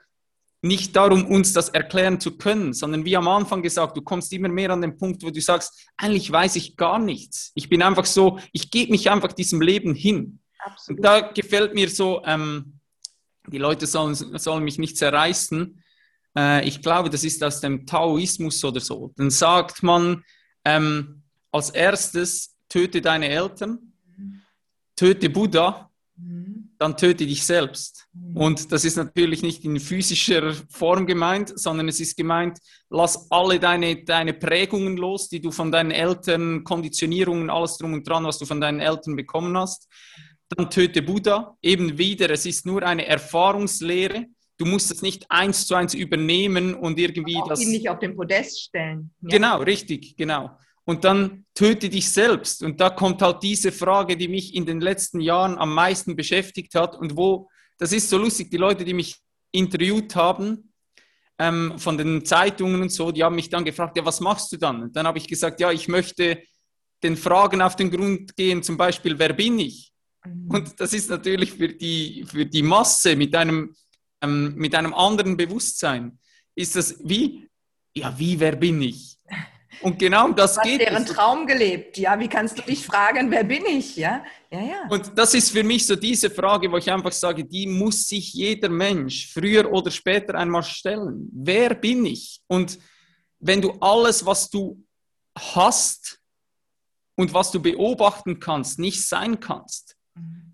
[0.68, 4.50] nicht darum, uns das erklären zu können, sondern wie am Anfang gesagt, du kommst immer
[4.50, 7.52] mehr an den Punkt, wo du sagst, eigentlich weiß ich gar nichts.
[7.56, 10.40] Ich bin einfach so, ich gebe mich einfach diesem Leben hin.
[10.60, 11.00] Absolut.
[11.00, 12.80] Und da gefällt mir so, ähm,
[13.48, 15.82] die Leute sollen, sollen mich nicht zerreißen.
[16.38, 19.14] Äh, ich glaube, das ist aus dem Taoismus oder so.
[19.16, 20.24] Dann sagt man
[20.66, 24.42] ähm, als erstes, töte deine Eltern, mhm.
[24.96, 25.88] töte Buddha
[26.18, 26.57] Mhm.
[26.80, 28.08] Dann töte dich selbst.
[28.14, 28.38] Mhm.
[28.38, 32.60] Und das ist natürlich nicht in physischer Form gemeint, sondern es ist gemeint,
[32.90, 38.08] lass alle deine, deine Prägungen los, die du von deinen Eltern, Konditionierungen, alles drum und
[38.08, 39.88] dran, was du von deinen Eltern bekommen hast.
[40.50, 41.58] Dann töte Buddha.
[41.62, 44.26] Eben wieder, es ist nur eine Erfahrungslehre.
[44.58, 47.62] Du musst es nicht eins zu eins übernehmen und irgendwie das.
[47.62, 49.12] Ihn nicht auf den Podest stellen.
[49.22, 49.30] Ja.
[49.30, 50.58] Genau, richtig, genau
[50.88, 52.64] und dann töte dich selbst.
[52.64, 56.76] Und da kommt halt diese Frage, die mich in den letzten Jahren am meisten beschäftigt
[56.76, 59.18] hat und wo, das ist so lustig, die Leute, die mich
[59.52, 60.74] interviewt haben,
[61.40, 64.58] ähm, von den Zeitungen und so, die haben mich dann gefragt, ja, was machst du
[64.58, 64.84] dann?
[64.84, 66.42] Und dann habe ich gesagt, ja, ich möchte
[67.04, 69.92] den Fragen auf den Grund gehen, zum Beispiel, wer bin ich?
[70.26, 70.50] Mhm.
[70.50, 73.76] Und das ist natürlich für die, für die Masse mit einem,
[74.22, 76.18] ähm, mit einem anderen Bewusstsein,
[76.56, 77.50] ist das wie,
[77.94, 79.17] ja, wie, wer bin ich?
[79.82, 81.10] Und genau um das du geht deren es.
[81.10, 81.98] Traum gelebt.
[81.98, 83.96] Ja, wie kannst du dich fragen, wer bin ich?
[83.96, 84.88] Ja, ja, ja.
[84.90, 88.34] Und das ist für mich so diese Frage, wo ich einfach sage, die muss sich
[88.34, 91.30] jeder Mensch früher oder später einmal stellen.
[91.34, 92.42] Wer bin ich?
[92.48, 92.80] Und
[93.40, 94.84] wenn du alles, was du
[95.38, 96.20] hast
[97.16, 99.96] und was du beobachten kannst, nicht sein kannst,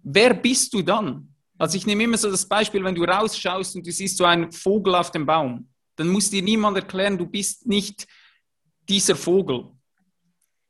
[0.03, 1.33] wer bist du dann?
[1.57, 4.51] Also ich nehme immer so das Beispiel, wenn du rausschaust und du siehst so einen
[4.51, 8.07] Vogel auf dem Baum, dann muss dir niemand erklären, du bist nicht
[8.87, 9.65] dieser Vogel,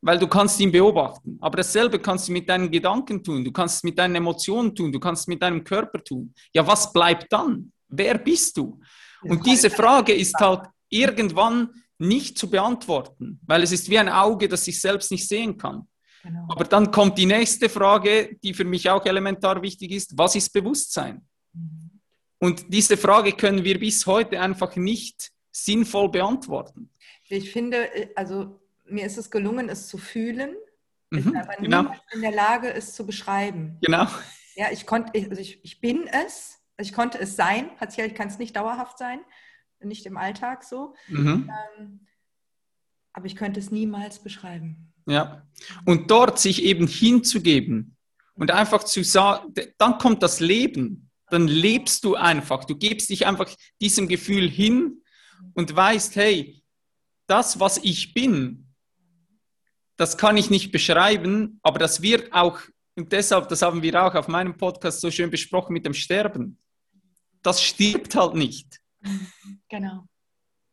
[0.01, 1.37] weil du kannst ihn beobachten.
[1.41, 4.91] Aber dasselbe kannst du mit deinen Gedanken tun, du kannst es mit deinen Emotionen tun,
[4.91, 6.33] du kannst es mit deinem Körper tun.
[6.53, 7.71] Ja, was bleibt dann?
[7.87, 8.79] Wer bist du?
[9.21, 14.47] Und diese Frage ist halt irgendwann nicht zu beantworten, weil es ist wie ein Auge,
[14.49, 15.87] das sich selbst nicht sehen kann.
[16.23, 16.45] Genau.
[16.49, 20.17] Aber dann kommt die nächste Frage, die für mich auch elementar wichtig ist.
[20.17, 21.25] Was ist Bewusstsein?
[21.53, 21.99] Mhm.
[22.39, 26.89] Und diese Frage können wir bis heute einfach nicht sinnvoll beantworten.
[27.29, 30.55] Ich finde, äh, also mir ist es gelungen, es zu fühlen,
[31.09, 31.83] mhm, aber genau.
[31.83, 33.77] niemand in der Lage, es zu beschreiben.
[33.81, 34.07] Genau.
[34.55, 38.27] Ja, ich konnte, also ich, ich bin es, also ich konnte es sein, partiell kann
[38.27, 39.19] es nicht dauerhaft sein,
[39.81, 40.95] nicht im Alltag so.
[41.07, 41.49] Mhm.
[41.77, 42.07] Ähm,
[43.13, 44.93] aber ich könnte es niemals beschreiben.
[45.05, 45.45] Ja,
[45.85, 47.97] und dort sich eben hinzugeben
[48.35, 53.27] und einfach zu sagen, dann kommt das Leben, dann lebst du einfach, du gibst dich
[53.27, 55.01] einfach diesem Gefühl hin
[55.53, 56.62] und weißt, hey,
[57.33, 58.67] das, was ich bin,
[59.97, 62.59] das kann ich nicht beschreiben, aber das wird auch,
[62.95, 66.59] und deshalb, das haben wir auch auf meinem Podcast so schön besprochen mit dem Sterben.
[67.41, 68.79] Das stirbt halt nicht.
[69.69, 70.05] Genau.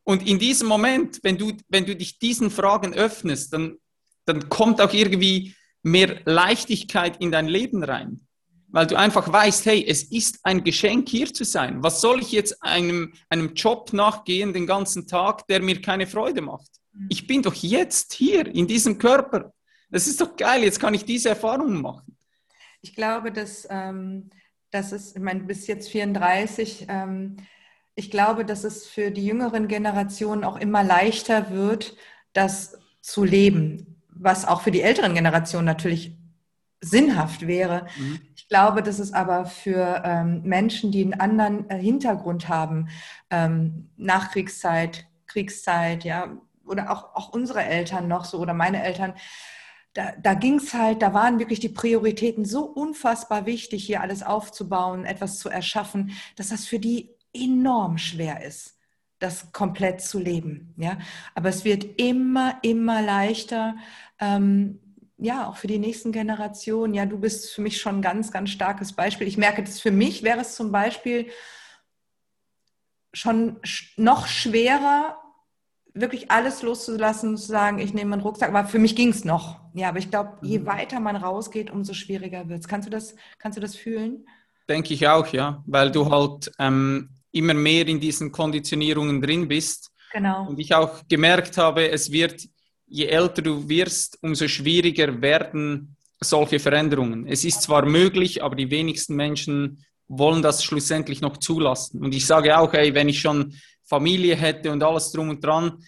[0.05, 3.79] Und in diesem Moment, wenn du, wenn du dich diesen Fragen öffnest, dann,
[4.27, 8.27] dann kommt auch irgendwie mehr Leichtigkeit in dein Leben rein.
[8.73, 11.83] Weil du einfach weißt, hey, es ist ein Geschenk, hier zu sein.
[11.83, 16.41] Was soll ich jetzt einem, einem Job nachgehen den ganzen Tag, der mir keine Freude
[16.41, 16.71] macht?
[16.93, 17.07] Mhm.
[17.11, 19.53] Ich bin doch jetzt hier, in diesem Körper.
[19.91, 22.16] Das ist doch geil, jetzt kann ich diese Erfahrungen machen.
[22.81, 24.31] Ich glaube, dass, ähm,
[24.71, 27.37] dass es, ich meine, bis jetzt 34, ähm,
[27.95, 31.97] ich glaube, dass es für die jüngeren Generationen auch immer leichter wird,
[32.33, 36.16] das zu leben, was auch für die älteren Generationen natürlich
[36.81, 37.87] sinnhaft wäre.
[37.99, 38.21] Mhm.
[38.51, 42.89] Ich glaube, dass es aber für ähm, Menschen, die einen anderen äh, Hintergrund haben,
[43.31, 49.15] ähm, Nachkriegszeit, Kriegszeit, ja, oder auch, auch unsere Eltern noch so oder meine Eltern,
[49.93, 54.25] da, da ging es halt, da waren wirklich die Prioritäten so unfassbar wichtig, hier alles
[54.25, 58.81] aufzubauen, etwas zu erschaffen, dass das für die enorm schwer ist,
[59.21, 60.75] das komplett zu leben.
[60.77, 60.99] Ja?
[61.37, 63.77] Aber es wird immer, immer leichter.
[64.19, 64.81] Ähm,
[65.21, 66.95] ja, auch für die nächsten Generationen.
[66.95, 69.29] Ja, du bist für mich schon ein ganz, ganz starkes Beispiel.
[69.29, 71.27] Ich merke, dass für mich wäre es zum Beispiel
[73.12, 73.61] schon
[73.97, 75.18] noch schwerer,
[75.93, 78.49] wirklich alles loszulassen und zu sagen, ich nehme einen Rucksack.
[78.49, 79.61] Aber für mich ging es noch.
[79.75, 80.66] Ja, aber ich glaube, je mhm.
[80.66, 82.68] weiter man rausgeht, umso schwieriger wird es.
[82.68, 84.27] Kannst du das, kannst du das fühlen?
[84.68, 89.91] Denke ich auch, ja, weil du halt ähm, immer mehr in diesen Konditionierungen drin bist.
[90.12, 90.49] Genau.
[90.49, 92.49] Und ich auch gemerkt habe, es wird,
[92.91, 97.26] je älter du wirst, umso schwieriger werden solche Veränderungen.
[97.26, 102.05] Es ist zwar möglich, aber die wenigsten Menschen wollen das schlussendlich noch zulassen.
[102.05, 105.82] Und ich sage auch, ey, wenn ich schon Familie hätte und alles drum und dran,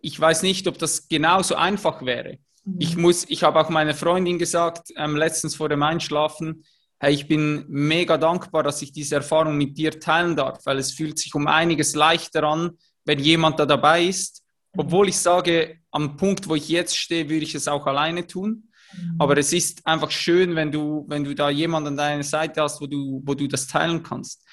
[0.00, 2.38] ich weiß nicht, ob das genauso einfach wäre.
[2.64, 2.76] Mhm.
[2.78, 6.64] Ich muss, ich habe auch meiner Freundin gesagt, ähm, letztens vor dem Einschlafen,
[6.98, 10.92] hey, ich bin mega dankbar, dass ich diese Erfahrung mit dir teilen darf, weil es
[10.92, 14.41] fühlt sich um einiges leichter an, wenn jemand da dabei ist.
[14.76, 18.70] Obwohl ich sage, am Punkt, wo ich jetzt stehe, würde ich es auch alleine tun.
[18.94, 19.16] Mhm.
[19.18, 22.80] Aber es ist einfach schön, wenn du, wenn du da jemanden an deiner Seite hast,
[22.80, 24.44] wo du, wo du das teilen kannst.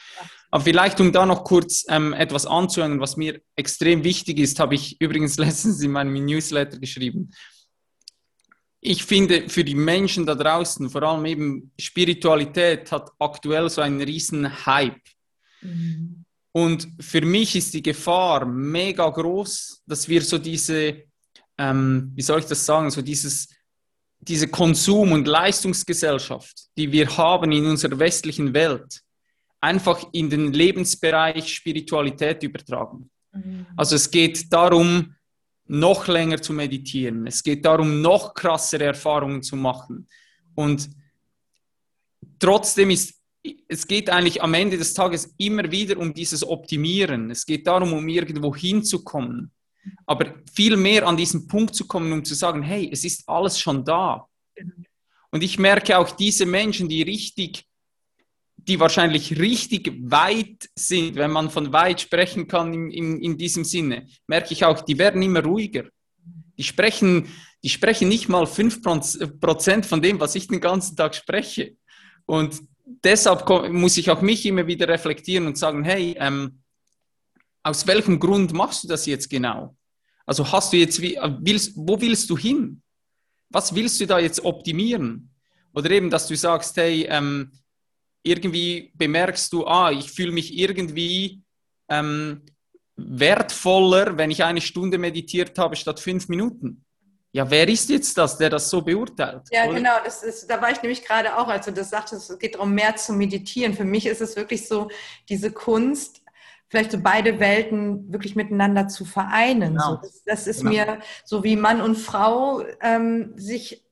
[0.51, 4.75] Aber vielleicht, um da noch kurz ähm, etwas anzuhängen, was mir extrem wichtig ist, habe
[4.75, 7.31] ich übrigens letztens in meinem Newsletter geschrieben
[8.81, 14.01] ich finde, für die Menschen da draußen, vor allem eben Spiritualität, hat aktuell so einen
[14.01, 15.01] riesen Hype.
[15.61, 16.18] Mhm.
[16.51, 21.03] Und für mich ist die Gefahr mega groß, dass wir so diese,
[21.57, 23.47] ähm, wie soll ich das sagen, so dieses,
[24.19, 29.01] diese Konsum- und Leistungsgesellschaft, die wir haben in unserer westlichen Welt,
[29.61, 33.09] einfach in den Lebensbereich Spiritualität übertragen.
[33.31, 33.67] Mhm.
[33.77, 35.15] Also es geht darum,
[35.65, 37.27] noch länger zu meditieren.
[37.27, 40.07] Es geht darum, noch krassere Erfahrungen zu machen.
[40.55, 40.89] Und
[42.39, 43.18] trotzdem ist,
[43.67, 47.31] es geht eigentlich am Ende des Tages immer wieder um dieses Optimieren.
[47.31, 49.51] Es geht darum, um irgendwo hinzukommen.
[50.05, 53.59] Aber viel mehr an diesen Punkt zu kommen, um zu sagen, hey, es ist alles
[53.59, 54.27] schon da.
[55.31, 57.65] Und ich merke auch diese Menschen, die richtig
[58.69, 63.63] die wahrscheinlich richtig weit sind, wenn man von weit sprechen kann in, in, in diesem
[63.63, 65.85] Sinne, merke ich auch, die werden immer ruhiger.
[66.57, 67.27] Die sprechen,
[67.63, 71.77] die sprechen nicht mal 5% von dem, was ich den ganzen Tag spreche.
[72.25, 72.61] Und
[73.03, 76.61] deshalb muss ich auch mich immer wieder reflektieren und sagen, hey, ähm,
[77.63, 79.75] aus welchem Grund machst du das jetzt genau?
[80.25, 82.81] Also hast du jetzt, willst, wo willst du hin?
[83.49, 85.31] Was willst du da jetzt optimieren?
[85.73, 87.51] Oder eben, dass du sagst, hey, ähm,
[88.23, 91.41] irgendwie bemerkst du, ah, ich fühle mich irgendwie
[91.89, 92.43] ähm,
[92.95, 96.85] wertvoller, wenn ich eine Stunde meditiert habe statt fünf Minuten.
[97.31, 99.43] Ja, wer ist jetzt das, der das so beurteilt?
[99.51, 99.75] Ja, oder?
[99.75, 102.55] genau, das ist, da war ich nämlich gerade auch, als du das sagtest, es geht
[102.55, 103.75] darum, mehr zu meditieren.
[103.75, 104.89] Für mich ist es wirklich so,
[105.29, 106.23] diese Kunst,
[106.69, 109.73] vielleicht so beide Welten wirklich miteinander zu vereinen.
[109.73, 109.95] Genau.
[109.95, 110.71] So, das, das, ist genau.
[110.71, 113.85] mir so wie Mann und Frau ähm, sich,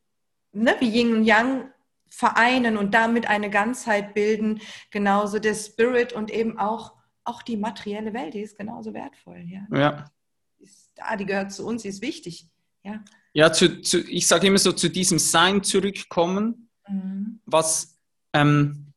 [0.53, 1.71] ne, wie Yin und Yang
[2.09, 4.61] vereinen und damit eine Ganzheit bilden.
[4.89, 9.43] Genauso der Spirit und eben auch, auch die materielle Welt, die ist genauso wertvoll.
[9.45, 9.67] Ja.
[9.71, 10.11] ja.
[10.59, 12.47] Die ist da, die gehört zu uns, die ist wichtig.
[12.83, 13.03] Ja,
[13.37, 17.39] ja zu, zu, ich sage immer so, zu diesem Sein zurückkommen, mhm.
[17.45, 17.95] was,
[18.33, 18.93] ähm,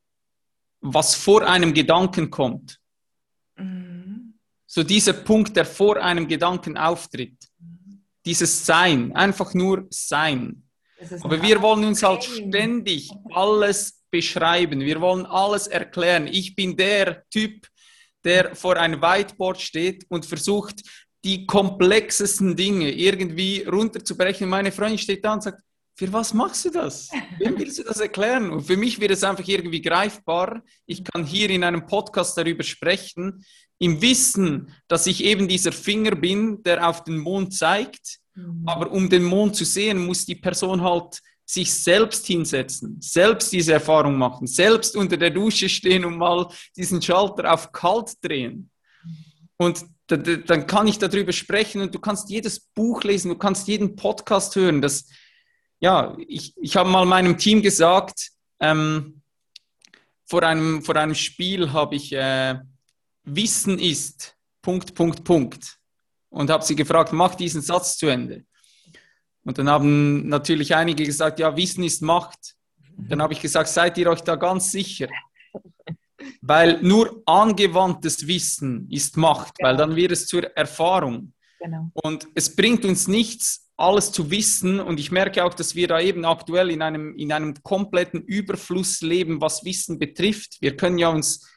[0.81, 2.81] was vor einem Gedanken kommt.
[3.57, 4.39] Mhm.
[4.67, 7.37] So dieser Punkt, der vor einem Gedanken auftritt.
[7.59, 8.03] Mhm.
[8.25, 10.63] Dieses Sein, einfach nur Sein.
[11.21, 14.81] Aber wir wollen uns halt ständig alles beschreiben.
[14.81, 16.27] Wir wollen alles erklären.
[16.27, 17.67] Ich bin der Typ,
[18.25, 20.83] der vor einem Whiteboard steht und versucht,
[21.25, 24.49] die komplexesten Dinge irgendwie runterzubrechen.
[24.49, 25.63] Meine Freundin steht da und sagt,
[25.97, 27.11] für was machst du das?
[27.39, 28.51] Wem willst du das erklären?
[28.51, 30.63] Und für mich wird es einfach irgendwie greifbar.
[30.87, 33.45] Ich kann hier in einem Podcast darüber sprechen,
[33.79, 38.63] im Wissen, dass ich eben dieser Finger bin, der auf den Mond zeigt Mhm.
[38.67, 43.73] Aber um den Mond zu sehen, muss die Person halt sich selbst hinsetzen, selbst diese
[43.73, 46.47] Erfahrung machen, selbst unter der Dusche stehen und mal
[46.77, 48.71] diesen Schalter auf kalt drehen.
[49.57, 49.85] Und
[50.17, 54.57] dann kann ich darüber sprechen und du kannst jedes Buch lesen, du kannst jeden Podcast
[54.57, 54.83] hören.
[54.83, 55.09] Das,
[55.79, 58.31] ja, ich, ich habe mal meinem Team gesagt,
[58.61, 59.23] ähm,
[60.27, 62.59] vor, einem, vor einem Spiel habe ich äh,
[63.25, 65.79] Wissen ist, Punkt, Punkt, Punkt.
[66.29, 68.45] Und habe sie gefragt, mach diesen Satz zu Ende.
[69.45, 72.55] Und dann haben natürlich einige gesagt, ja, Wissen ist Macht.
[72.97, 75.09] Dann habe ich gesagt, seid ihr euch da ganz sicher?
[76.41, 79.69] Weil nur angewandtes Wissen ist Macht, genau.
[79.69, 81.33] weil dann wird es zur Erfahrung.
[81.61, 81.91] Genau.
[81.93, 84.81] Und es bringt uns nichts, alles zu wissen.
[84.81, 89.01] Und ich merke auch, dass wir da eben aktuell in einem, in einem kompletten Überfluss
[89.01, 90.59] leben, was Wissen betrifft.
[90.61, 91.50] Wir können ja uns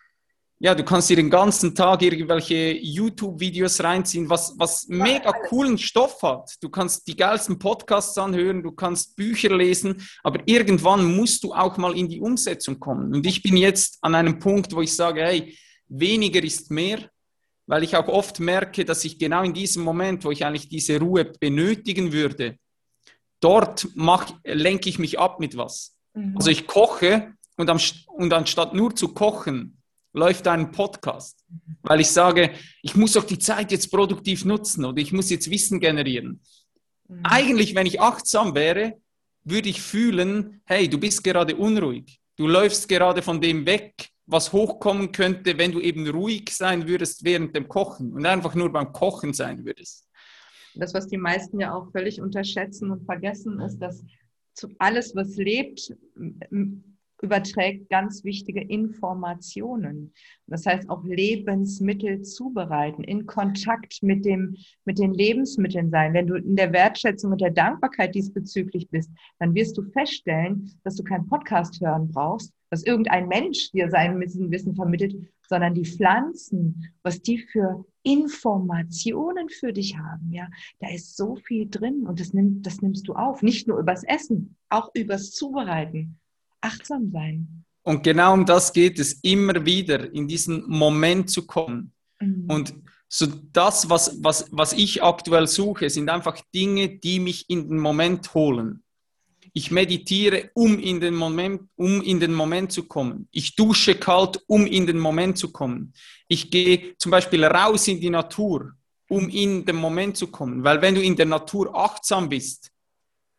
[0.63, 6.21] ja, du kannst dir den ganzen Tag irgendwelche YouTube-Videos reinziehen, was, was mega coolen Stoff
[6.21, 6.55] hat.
[6.61, 11.75] Du kannst die geilsten Podcasts anhören, du kannst Bücher lesen, aber irgendwann musst du auch
[11.75, 13.13] mal in die Umsetzung kommen.
[13.13, 15.57] Und ich bin jetzt an einem Punkt, wo ich sage, hey,
[15.89, 17.09] weniger ist mehr,
[17.67, 20.97] weil ich auch oft merke, dass ich genau in diesem Moment, wo ich eigentlich diese
[20.97, 22.57] Ruhe benötigen würde,
[23.41, 25.97] dort mach, lenke ich mich ab mit was.
[26.13, 26.37] Mhm.
[26.37, 27.79] Also ich koche und, am,
[28.15, 29.82] und anstatt nur zu kochen,
[30.13, 31.43] läuft ein Podcast,
[31.81, 32.51] weil ich sage,
[32.81, 36.41] ich muss doch die Zeit jetzt produktiv nutzen oder ich muss jetzt Wissen generieren.
[37.07, 37.21] Mhm.
[37.23, 39.01] Eigentlich, wenn ich achtsam wäre,
[39.43, 42.19] würde ich fühlen, hey, du bist gerade unruhig.
[42.35, 47.23] Du läufst gerade von dem weg, was hochkommen könnte, wenn du eben ruhig sein würdest
[47.23, 50.07] während dem Kochen und einfach nur beim Kochen sein würdest.
[50.75, 54.03] Das, was die meisten ja auch völlig unterschätzen und vergessen, ist, dass
[54.79, 55.93] alles, was lebt,
[57.23, 60.13] überträgt ganz wichtige Informationen.
[60.45, 66.13] Das heißt auch Lebensmittel zubereiten, in Kontakt mit, dem, mit den Lebensmitteln sein.
[66.13, 69.09] Wenn du in der Wertschätzung und der Dankbarkeit diesbezüglich bist,
[69.39, 74.19] dann wirst du feststellen, dass du keinen Podcast hören brauchst, dass irgendein Mensch dir sein
[74.19, 75.15] Wissen vermittelt,
[75.47, 80.49] sondern die Pflanzen, was die für Informationen für dich haben, ja,
[80.79, 84.03] da ist so viel drin und das, nimm, das nimmst du auf, nicht nur übers
[84.03, 86.19] Essen, auch übers Zubereiten
[86.63, 87.65] achtsam sein.
[87.83, 91.91] Und genau um das geht es immer wieder, in diesen Moment zu kommen.
[92.19, 92.45] Mhm.
[92.47, 92.73] Und
[93.09, 97.77] so das, was, was, was ich aktuell suche, sind einfach Dinge, die mich in den
[97.77, 98.83] Moment holen.
[99.55, 103.27] Ich meditiere, um in den Moment, um in den Moment zu kommen.
[103.31, 105.93] Ich dusche kalt, um in den Moment zu kommen.
[106.27, 108.73] Ich gehe zum Beispiel raus in die Natur,
[109.09, 110.63] um in den Moment zu kommen.
[110.63, 112.72] Weil wenn du in der Natur achtsam bist,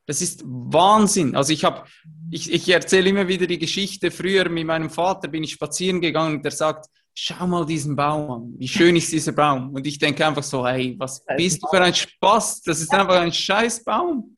[0.06, 1.34] das ist Wahnsinn.
[1.34, 1.84] Also ich habe,
[2.30, 4.10] ich, ich erzähle immer wieder die Geschichte.
[4.10, 8.30] Früher mit meinem Vater bin ich spazieren gegangen und der sagt, schau mal diesen Baum
[8.30, 8.54] an.
[8.58, 9.70] Wie schön ist dieser Baum?
[9.72, 12.62] Und ich denke einfach so, hey, was bist du für ein Spaß?
[12.62, 14.36] Das ist einfach ein Scheißbaum.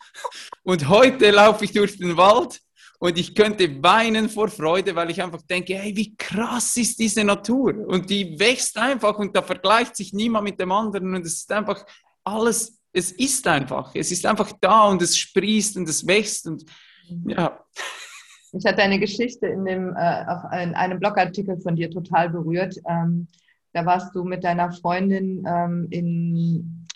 [0.63, 2.61] Und heute laufe ich durch den Wald
[2.99, 7.25] und ich könnte weinen vor Freude, weil ich einfach denke, hey, wie krass ist diese
[7.25, 7.75] Natur?
[7.87, 11.53] Und die wächst einfach und da vergleicht sich niemand mit dem anderen und es ist
[11.53, 11.85] einfach
[12.25, 13.95] alles es ist einfach.
[13.95, 16.65] Es ist einfach da und es sprießt und es wächst und
[17.27, 17.61] ja.
[18.53, 22.77] Ich hatte eine Geschichte in, dem, äh, ein, einem Blogartikel von dir total berührt.
[22.89, 23.29] Ähm,
[23.75, 26.87] da warst du mit deiner Freundin ähm, in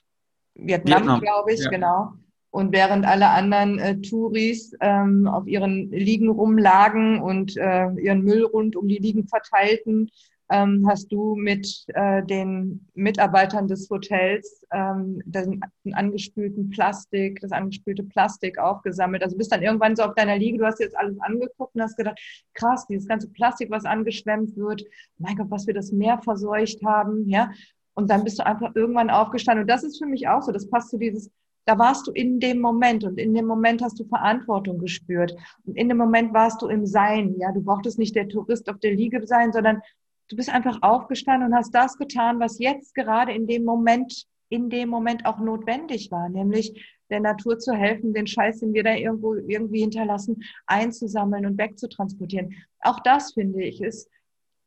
[0.54, 1.20] Vietnam, Vietnam.
[1.20, 1.68] glaube ich, ja.
[1.68, 2.12] genau.
[2.50, 8.44] Und während alle anderen äh, Touris ähm, auf ihren Liegen rumlagen und äh, ihren Müll
[8.44, 10.10] rund um die Liegen verteilten,
[10.50, 18.02] ähm, hast du mit äh, den Mitarbeitern des Hotels ähm, den angespülten Plastik, das angespülte
[18.02, 19.22] Plastik aufgesammelt.
[19.22, 21.96] Also bist dann irgendwann so auf deiner Liege, du hast jetzt alles angeguckt und hast
[21.96, 22.18] gedacht,
[22.54, 24.84] krass, dieses ganze Plastik, was angeschwemmt wird,
[25.18, 27.50] mein Gott, was wir das Meer verseucht haben, ja.
[27.94, 29.62] Und dann bist du einfach irgendwann aufgestanden.
[29.62, 31.30] Und das ist für mich auch so, das passt zu dieses,
[31.66, 35.36] da warst du in dem Moment und in dem Moment hast du Verantwortung gespürt.
[35.64, 37.36] Und in dem Moment warst du im Sein.
[37.38, 39.82] Ja, du brauchtest nicht der Tourist auf der Liege sein, sondern
[40.30, 44.70] Du bist einfach aufgestanden und hast das getan, was jetzt gerade in dem Moment, in
[44.70, 48.94] dem Moment auch notwendig war, nämlich der Natur zu helfen, den Scheiß, den wir da
[48.94, 52.54] irgendwo irgendwie hinterlassen, einzusammeln und wegzutransportieren.
[52.80, 54.08] Auch das finde ich ist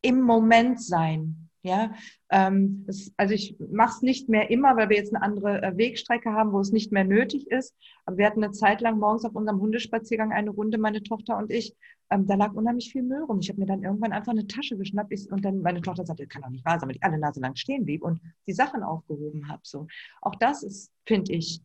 [0.01, 1.49] im Moment sein.
[1.65, 1.93] Ja,
[2.29, 5.77] ähm, das, also ich mache es nicht mehr immer, weil wir jetzt eine andere äh,
[5.77, 7.73] Wegstrecke haben, wo es nicht mehr nötig ist.
[8.03, 11.53] Aber wir hatten eine Zeit lang morgens auf unserem Hundespaziergang eine Runde, meine Tochter und
[11.53, 11.73] ich.
[12.13, 13.39] Ähm, da lag unheimlich viel Müll rum.
[13.39, 16.27] Ich habe mir dann irgendwann einfach eine Tasche geschnappt ich, und dann meine Tochter sagte,
[16.27, 18.83] kann doch nicht wahr sein, weil ich alle Nase lang stehen blieb und die Sachen
[18.83, 19.61] aufgehoben habe.
[19.63, 19.87] So,
[20.21, 21.61] auch das ist, finde ich,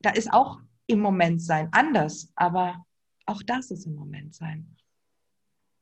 [0.00, 2.84] da ist auch im Moment sein anders, aber
[3.26, 4.76] auch das ist im Moment sein.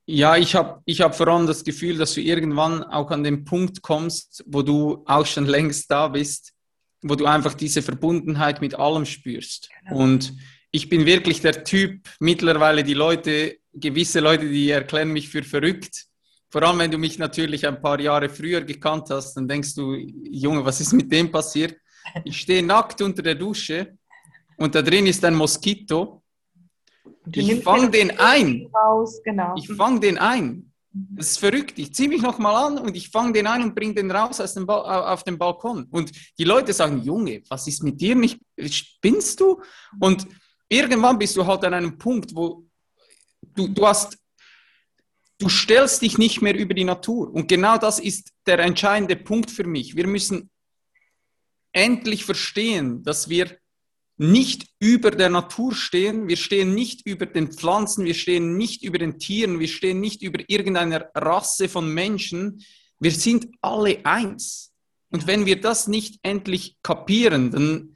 [0.07, 3.45] Ja, ich habe ich hab vor allem das Gefühl, dass du irgendwann auch an den
[3.45, 6.55] Punkt kommst, wo du auch schon längst da bist,
[7.03, 9.69] wo du einfach diese Verbundenheit mit allem spürst.
[9.85, 10.01] Genau.
[10.01, 10.33] Und
[10.71, 16.07] ich bin wirklich der Typ, mittlerweile die Leute, gewisse Leute, die erklären mich für verrückt.
[16.49, 19.95] Vor allem, wenn du mich natürlich ein paar Jahre früher gekannt hast, dann denkst du,
[19.95, 21.77] Junge, was ist mit dem passiert?
[22.25, 23.99] Ich stehe nackt unter der Dusche
[24.57, 26.23] und da drin ist ein Moskito.
[27.33, 28.69] Ich fange den ein.
[28.73, 29.55] Raus, genau.
[29.57, 30.73] Ich fange den ein.
[30.93, 31.79] Das ist verrückt.
[31.79, 34.55] Ich ziehe mich nochmal an und ich fange den ein und bringe den raus aus
[34.55, 35.87] dem auf den Balkon.
[35.91, 38.41] Und die Leute sagen, Junge, was ist mit dir nicht?
[38.59, 39.61] Spinnst du?
[40.01, 40.27] Und
[40.69, 42.66] irgendwann bist du halt an einem Punkt, wo
[43.57, 44.19] du, du hast,
[45.39, 47.33] du stellst dich nicht mehr über die Natur.
[47.33, 49.97] Und genau das ist der entscheidende Punkt für mich.
[49.97, 50.51] Wir müssen
[51.73, 53.59] endlich verstehen, dass wir
[54.19, 58.99] nicht über der Natur stehen, wir stehen nicht über den Pflanzen, wir stehen nicht über
[58.99, 62.65] den Tieren, wir stehen nicht über irgendeiner Rasse von Menschen.
[62.99, 64.73] Wir sind alle eins.
[65.11, 67.96] Und wenn wir das nicht endlich kapieren, dann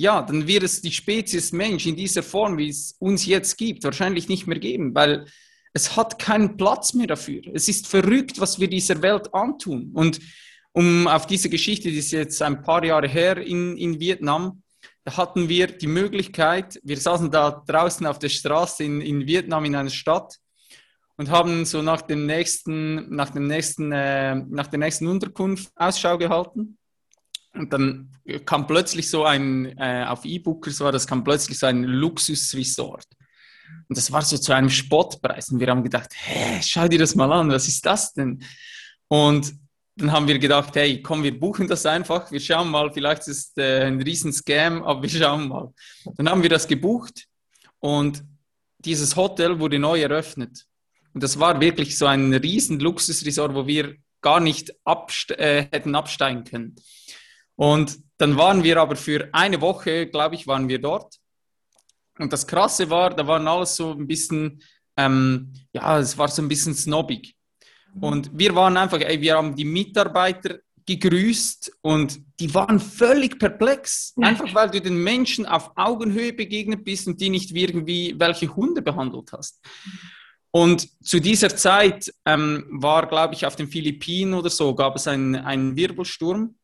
[0.00, 3.84] ja, dann wird es die Spezies Mensch in dieser Form, wie es uns jetzt gibt,
[3.84, 5.26] wahrscheinlich nicht mehr geben, weil
[5.74, 7.42] es hat keinen Platz mehr dafür.
[7.52, 9.90] Es ist verrückt, was wir dieser Welt antun.
[9.92, 10.18] Und
[10.72, 14.62] um auf diese Geschichte, die ist jetzt ein paar Jahre her in, in Vietnam,
[15.04, 19.66] da hatten wir die Möglichkeit, wir saßen da draußen auf der Straße in, in Vietnam
[19.66, 20.38] in einer Stadt
[21.18, 26.16] und haben so nach dem nächsten, nach dem nächsten, äh, nach der nächsten Unterkunft Ausschau
[26.16, 26.78] gehalten.
[27.54, 28.10] Und dann
[28.44, 33.06] kam plötzlich so ein, äh, auf E-Bookers war das, kam plötzlich so ein Luxusresort.
[33.88, 35.50] Und das war so zu einem Spottpreis.
[35.50, 38.42] Und wir haben gedacht, hä, schau dir das mal an, was ist das denn?
[39.08, 39.52] Und
[39.96, 42.30] dann haben wir gedacht, hey, komm, wir buchen das einfach.
[42.30, 45.72] Wir schauen mal, vielleicht ist es äh, ein riesen Scam, aber wir schauen mal.
[46.16, 47.26] Dann haben wir das gebucht
[47.80, 48.22] und
[48.78, 50.66] dieses Hotel wurde neu eröffnet.
[51.12, 55.94] Und das war wirklich so ein riesen Luxusresort, wo wir gar nicht abste äh, hätten
[55.94, 56.76] absteigen können.
[57.60, 61.16] Und dann waren wir aber für eine Woche, glaube ich, waren wir dort.
[62.18, 64.62] Und das Krasse war, da waren alles so ein bisschen,
[64.96, 67.36] ähm, ja, es war so ein bisschen snobbig.
[68.00, 74.14] Und wir waren einfach, ey, wir haben die Mitarbeiter gegrüßt und die waren völlig perplex.
[74.22, 78.80] Einfach weil du den Menschen auf Augenhöhe begegnet bist und die nicht irgendwie welche Hunde
[78.80, 79.60] behandelt hast.
[80.50, 85.06] Und zu dieser Zeit ähm, war, glaube ich, auf den Philippinen oder so, gab es
[85.06, 86.54] einen, einen Wirbelsturm.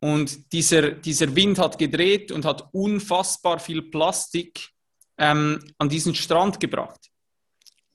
[0.00, 4.70] Und dieser, dieser Wind hat gedreht und hat unfassbar viel Plastik
[5.18, 7.00] ähm, an diesen Strand gebracht.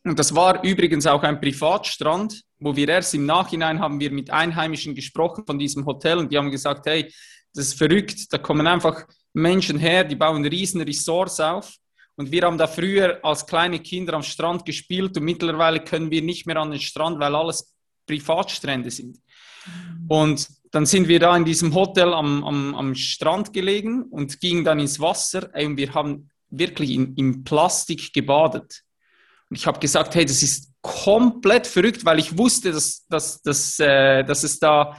[0.04, 4.30] Und das war übrigens auch ein Privatstrand, wo wir erst im Nachhinein haben wir mit
[4.30, 7.12] Einheimischen gesprochen von diesem Hotel und die haben gesagt, hey,
[7.54, 11.74] das ist verrückt, da kommen einfach Menschen her, die bauen riesen Resorts auf.
[12.16, 16.22] Und wir haben da früher als kleine Kinder am Strand gespielt und mittlerweile können wir
[16.22, 17.74] nicht mehr an den Strand, weil alles
[18.06, 19.20] Privatstrände sind.
[20.08, 24.66] Und dann sind wir da in diesem Hotel am, am, am Strand gelegen und gingen
[24.66, 25.52] dann ins Wasser.
[25.54, 28.82] Und wir haben wirklich in, in Plastik gebadet.
[29.52, 33.80] Und ich habe gesagt, hey, das ist komplett verrückt, weil ich wusste, dass, dass, dass,
[33.80, 34.98] äh, dass es da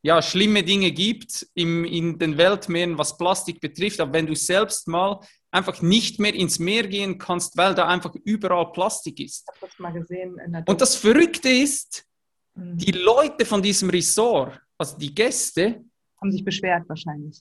[0.00, 4.00] ja, schlimme Dinge gibt im, in den Weltmeeren, was Plastik betrifft.
[4.00, 8.14] Aber wenn du selbst mal einfach nicht mehr ins Meer gehen kannst, weil da einfach
[8.24, 9.46] überall Plastik ist.
[9.60, 10.62] Das.
[10.66, 12.06] Und das Verrückte ist,
[12.54, 12.78] mhm.
[12.78, 15.84] die Leute von diesem Resort, also die Gäste,
[16.20, 17.40] haben sich beschwert wahrscheinlich.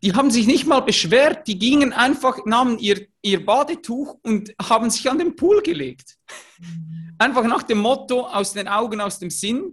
[0.00, 4.88] Die haben sich nicht mal beschwert, die gingen einfach, nahmen ihr, ihr Badetuch und haben
[4.88, 6.16] sich an den Pool gelegt.
[7.18, 9.72] Einfach nach dem Motto, aus den Augen, aus dem Sinn.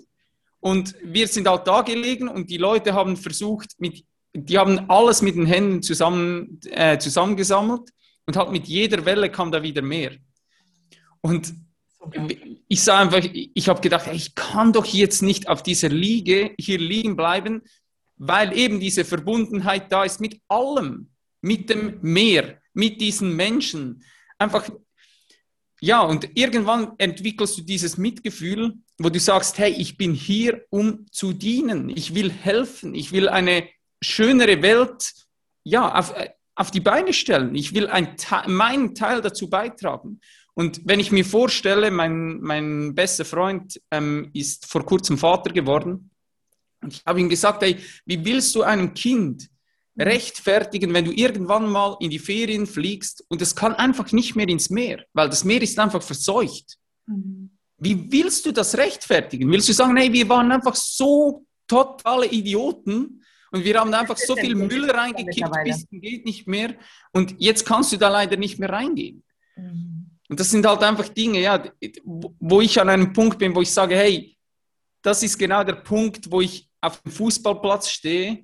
[0.59, 5.21] Und wir sind halt da gelegen und die Leute haben versucht, mit, die haben alles
[5.21, 7.91] mit den Händen zusammen, äh, zusammengesammelt
[8.25, 10.13] und halt mit jeder Welle kam da wieder mehr.
[11.21, 11.53] Und
[12.67, 16.77] ich sah einfach, ich habe gedacht, ich kann doch jetzt nicht auf dieser Liege hier
[16.77, 17.61] liegen bleiben,
[18.17, 21.09] weil eben diese Verbundenheit da ist mit allem,
[21.41, 24.03] mit dem Meer, mit diesen Menschen.
[24.37, 24.69] Einfach,
[25.81, 31.05] ja, und irgendwann entwickelst du dieses Mitgefühl, wo du sagst, hey, ich bin hier, um
[31.11, 33.67] zu dienen, ich will helfen, ich will eine
[34.01, 35.13] schönere Welt,
[35.63, 36.13] ja, auf,
[36.55, 38.15] auf die Beine stellen, ich will ein,
[38.47, 40.19] meinen Teil dazu beitragen.
[40.59, 46.11] Und wenn ich mir vorstelle, mein, mein bester Freund ähm, ist vor kurzem Vater geworden.
[46.81, 49.49] Und ich habe ihm gesagt, hey, wie willst du einem Kind
[49.97, 54.49] rechtfertigen, wenn du irgendwann mal in die Ferien fliegst und es kann einfach nicht mehr
[54.49, 56.77] ins Meer, weil das Meer ist einfach verseucht.
[57.05, 57.51] Mhm.
[57.77, 59.49] Wie willst du das rechtfertigen?
[59.49, 64.35] Willst du sagen, hey, wir waren einfach so totale Idioten und wir haben einfach so
[64.35, 66.75] viel Müll reingekippt, bis geht nicht mehr
[67.13, 69.23] und jetzt kannst du da leider nicht mehr reingehen.
[69.55, 69.98] Mhm.
[70.29, 71.61] Und das sind halt einfach Dinge, ja,
[72.03, 74.37] wo ich an einem Punkt bin, wo ich sage, hey,
[75.01, 78.43] das ist genau der Punkt, wo ich auf dem Fußballplatz stehe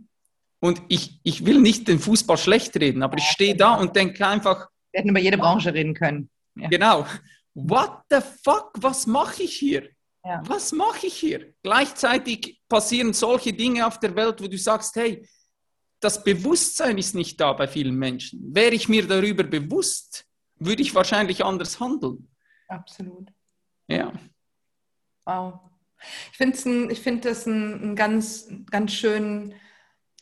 [0.60, 4.26] und ich, ich will nicht den Fußball schlecht reden, aber ich stehe da und denke
[4.28, 6.30] einfach, Wir hätten über jede Branche reden können.
[6.56, 6.70] Ja.
[6.70, 7.06] Genau.
[7.54, 8.72] What the fuck?
[8.76, 9.90] Was mache ich hier?
[10.24, 10.42] Ja.
[10.46, 11.54] Was mache ich hier?
[11.62, 15.28] Gleichzeitig passieren solche Dinge auf der Welt, wo du sagst, hey,
[16.00, 18.54] das Bewusstsein ist nicht da bei vielen Menschen.
[18.54, 20.26] Wäre ich mir darüber bewusst,
[20.58, 22.28] würde ich wahrscheinlich anders handeln.
[22.68, 23.32] Absolut.
[23.88, 24.12] Ja.
[25.26, 25.60] Wow.
[26.32, 29.53] Ich finde find das einen, ein ganz, ganz schönen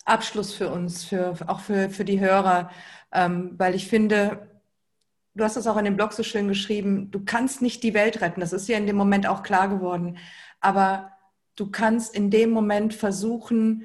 [0.05, 2.69] Abschluss für uns, für, auch für, für die Hörer,
[3.11, 4.49] ähm, weil ich finde,
[5.33, 8.21] du hast es auch in dem Blog so schön geschrieben, du kannst nicht die Welt
[8.21, 8.41] retten.
[8.41, 10.17] Das ist ja in dem Moment auch klar geworden.
[10.59, 11.11] Aber
[11.55, 13.83] du kannst in dem Moment versuchen,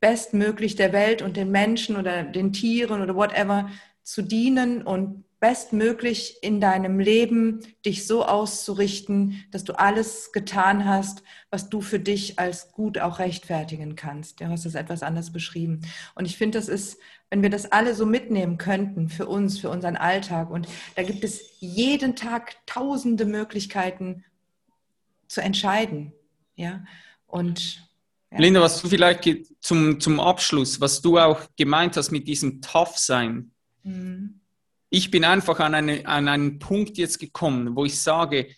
[0.00, 3.70] bestmöglich der Welt und den Menschen oder den Tieren oder whatever
[4.02, 11.22] zu dienen und bestmöglich in deinem Leben dich so auszurichten, dass du alles getan hast,
[11.50, 14.40] was du für dich als gut auch rechtfertigen kannst.
[14.40, 15.82] Du hast das etwas anders beschrieben.
[16.14, 19.68] Und ich finde, das ist, wenn wir das alle so mitnehmen könnten für uns, für
[19.68, 20.50] unseren Alltag.
[20.50, 24.24] Und da gibt es jeden Tag tausende Möglichkeiten
[25.28, 26.12] zu entscheiden.
[26.54, 26.84] Ja,
[27.26, 27.86] und
[28.30, 28.38] ja.
[28.38, 29.28] Linda, was du vielleicht
[29.60, 33.50] zum, zum Abschluss, was du auch gemeint hast mit diesem Tough-Sein.
[33.82, 34.40] Mhm
[34.90, 38.48] ich bin einfach an, eine, an einen Punkt jetzt gekommen, wo ich sage,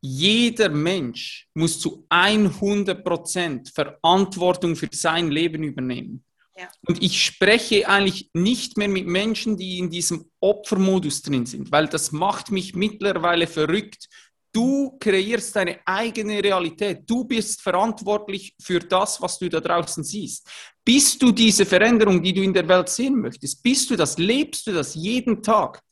[0.00, 6.24] jeder Mensch muss zu 100% Verantwortung für sein Leben übernehmen.
[6.56, 6.68] Ja.
[6.86, 11.86] Und ich spreche eigentlich nicht mehr mit Menschen, die in diesem Opfermodus drin sind, weil
[11.86, 14.08] das macht mich mittlerweile verrückt.
[14.52, 17.02] Du kreierst deine eigene Realität.
[17.06, 20.48] Du bist verantwortlich für das, was du da draußen siehst.
[20.88, 23.62] Bist du diese Veränderung, die du in der Welt sehen möchtest?
[23.62, 24.16] Bist du das?
[24.16, 25.82] Lebst du das jeden Tag?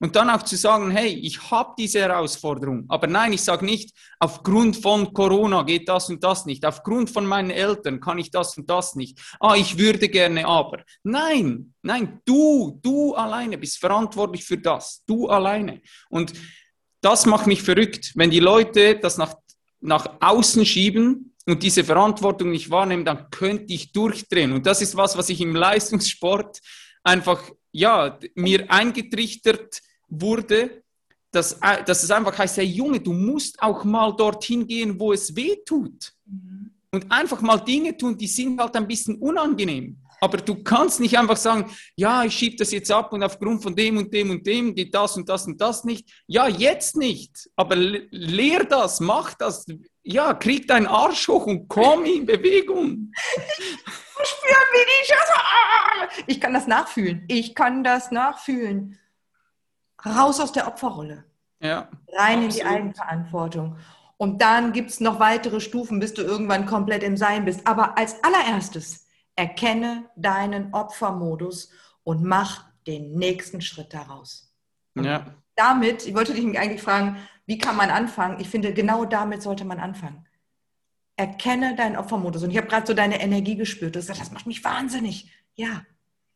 [0.00, 2.86] Und dann auch zu sagen, hey, ich habe diese Herausforderung.
[2.88, 6.64] Aber nein, ich sage nicht, aufgrund von Corona geht das und das nicht.
[6.64, 9.20] Aufgrund von meinen Eltern kann ich das und das nicht.
[9.40, 10.84] Ah, ich würde gerne aber.
[11.02, 15.04] Nein, nein, du, du alleine bist verantwortlich für das.
[15.06, 15.82] Du alleine.
[16.08, 16.32] Und
[17.02, 19.34] das macht mich verrückt, wenn die Leute das nach,
[19.82, 24.52] nach außen schieben und diese Verantwortung nicht wahrnehmen, dann könnte ich durchdrehen.
[24.52, 26.58] Und das ist was, was ich im Leistungssport
[27.04, 27.40] einfach
[27.72, 30.82] ja, mir eingetrichtert wurde,
[31.30, 35.34] dass, dass es einfach heißt, hey Junge, du musst auch mal dorthin gehen, wo es
[35.36, 36.12] weh tut.
[36.24, 36.70] Mhm.
[36.90, 39.98] Und einfach mal Dinge tun, die sind halt ein bisschen unangenehm.
[40.20, 43.76] Aber du kannst nicht einfach sagen, ja, ich schiebe das jetzt ab und aufgrund von
[43.76, 46.08] dem und dem und dem geht das und das und das nicht.
[46.26, 47.50] Ja, jetzt nicht.
[47.54, 49.66] Aber lehr das, mach das.
[50.08, 53.10] Ja, krieg deinen Arsch hoch und komm in Bewegung.
[53.12, 56.22] Spüren, wie die Scheiße.
[56.28, 57.24] Ich kann das nachfühlen.
[57.26, 59.00] Ich kann das nachfühlen
[60.04, 61.24] raus aus der Opferrolle.
[61.60, 62.44] Ja, rein absolut.
[62.44, 63.78] in die Eigenverantwortung.
[64.16, 67.66] Und dann gibt es noch weitere Stufen, bis du irgendwann komplett im Sein bist.
[67.66, 71.70] Aber als allererstes erkenne deinen Opfermodus
[72.04, 74.54] und mach den nächsten Schritt daraus.
[74.94, 75.34] Ja.
[75.56, 77.16] Damit, ich wollte dich eigentlich fragen,
[77.46, 78.40] wie kann man anfangen?
[78.40, 80.26] Ich finde, genau damit sollte man anfangen.
[81.16, 82.42] Erkenne deinen Opfermodus.
[82.42, 83.94] Und ich habe gerade so deine Energie gespürt.
[83.94, 85.30] Du hast gesagt, das macht mich wahnsinnig.
[85.54, 85.86] Ja,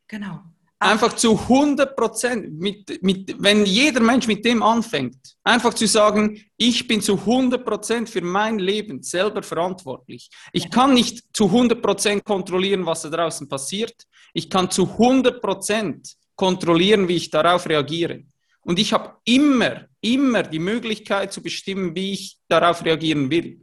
[0.07, 0.41] genau.
[0.83, 6.41] Einfach zu 100 Prozent, mit, mit, wenn jeder Mensch mit dem anfängt, einfach zu sagen,
[6.57, 10.31] ich bin zu 100 Prozent für mein Leben selber verantwortlich.
[10.55, 14.07] Ich kann nicht zu 100 Prozent kontrollieren, was da draußen passiert.
[14.33, 18.23] Ich kann zu 100 Prozent kontrollieren, wie ich darauf reagiere.
[18.63, 23.61] Und ich habe immer, immer die Möglichkeit zu bestimmen, wie ich darauf reagieren will.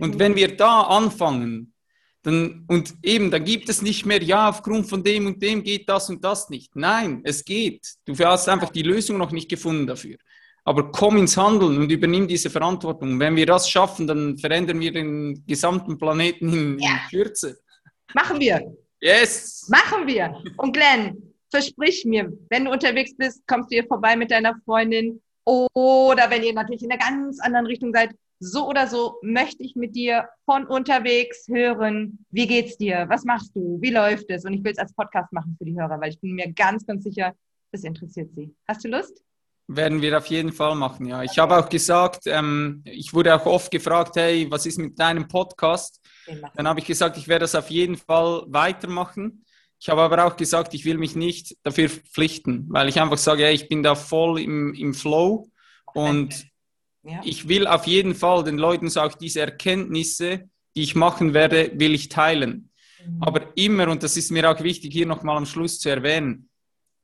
[0.00, 1.72] Und wenn wir da anfangen,
[2.22, 5.88] dann, und eben, dann gibt es nicht mehr, ja, aufgrund von dem und dem geht
[5.88, 6.74] das und das nicht.
[6.74, 7.86] Nein, es geht.
[8.06, 10.16] Du hast einfach die Lösung noch nicht gefunden dafür.
[10.64, 13.20] Aber komm ins Handeln und übernimm diese Verantwortung.
[13.20, 16.88] Wenn wir das schaffen, dann verändern wir den gesamten Planeten in, ja.
[16.88, 17.58] in Kürze.
[18.14, 18.74] Machen wir.
[19.00, 19.68] Yes.
[19.68, 20.34] Machen wir.
[20.56, 21.23] Und Glenn,
[21.54, 25.22] versprich mir, wenn du unterwegs bist, kommst du hier vorbei mit deiner Freundin.
[25.44, 28.10] Oder wenn ihr natürlich in einer ganz anderen Richtung seid,
[28.40, 33.54] so oder so möchte ich mit dir von unterwegs hören, wie geht's dir, was machst
[33.54, 34.44] du, wie läuft es?
[34.44, 36.84] Und ich will es als Podcast machen für die Hörer, weil ich bin mir ganz,
[36.86, 37.34] ganz sicher,
[37.70, 38.52] das interessiert sie.
[38.66, 39.22] Hast du Lust?
[39.68, 41.22] Werden wir auf jeden Fall machen, ja.
[41.22, 45.28] Ich habe auch gesagt, ähm, ich wurde auch oft gefragt, hey, was ist mit deinem
[45.28, 46.00] Podcast?
[46.56, 49.44] Dann habe ich gesagt, ich werde das auf jeden Fall weitermachen.
[49.84, 53.44] Ich habe aber auch gesagt, ich will mich nicht dafür pflichten, weil ich einfach sage,
[53.44, 55.50] hey, ich bin da voll im, im Flow
[55.92, 56.46] und
[57.02, 57.20] ja.
[57.22, 61.70] Ich will auf jeden Fall den Leuten so auch diese Erkenntnisse, die ich machen werde,
[61.74, 62.70] will ich teilen.
[63.04, 63.22] Mhm.
[63.22, 66.48] Aber immer, und das ist mir auch wichtig, hier nochmal am Schluss zu erwähnen,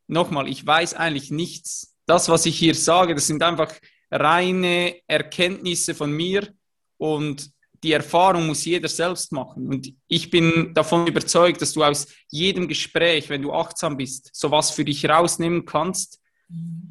[0.06, 1.94] nochmal, ich weiß eigentlich nichts.
[2.06, 3.74] Das, was ich hier sage, das sind einfach
[4.10, 6.48] reine Erkenntnisse von mir
[6.96, 7.50] und
[7.82, 9.66] die Erfahrung muss jeder selbst machen.
[9.68, 14.70] Und ich bin davon überzeugt, dass du aus jedem Gespräch, wenn du achtsam bist, sowas
[14.70, 16.20] für dich rausnehmen kannst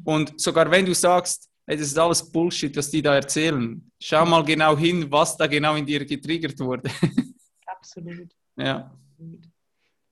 [0.04, 4.24] Und sogar wenn du sagst, hey, das ist alles Bullshit, was die da erzählen, schau
[4.24, 6.90] mal genau hin, was da genau in dir getriggert wurde.
[7.66, 8.30] Absolut.
[8.56, 8.90] Ja.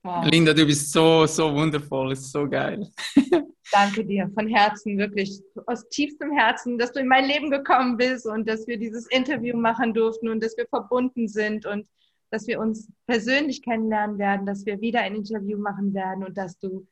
[0.03, 0.25] Wow.
[0.25, 2.87] Linda, du bist so, so wundervoll, ist so geil.
[3.71, 8.25] Danke dir von Herzen, wirklich aus tiefstem Herzen, dass du in mein Leben gekommen bist
[8.25, 11.87] und dass wir dieses Interview machen durften und dass wir verbunden sind und
[12.31, 16.57] dass wir uns persönlich kennenlernen werden, dass wir wieder ein Interview machen werden und dass
[16.57, 16.87] du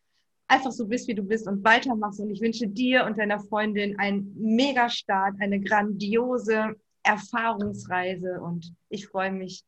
[0.48, 2.20] einfach so bist, wie du bist und weitermachst.
[2.20, 9.32] Und ich wünsche dir und deiner Freundin einen Megastart, eine grandiose Erfahrungsreise und ich freue
[9.32, 9.64] mich,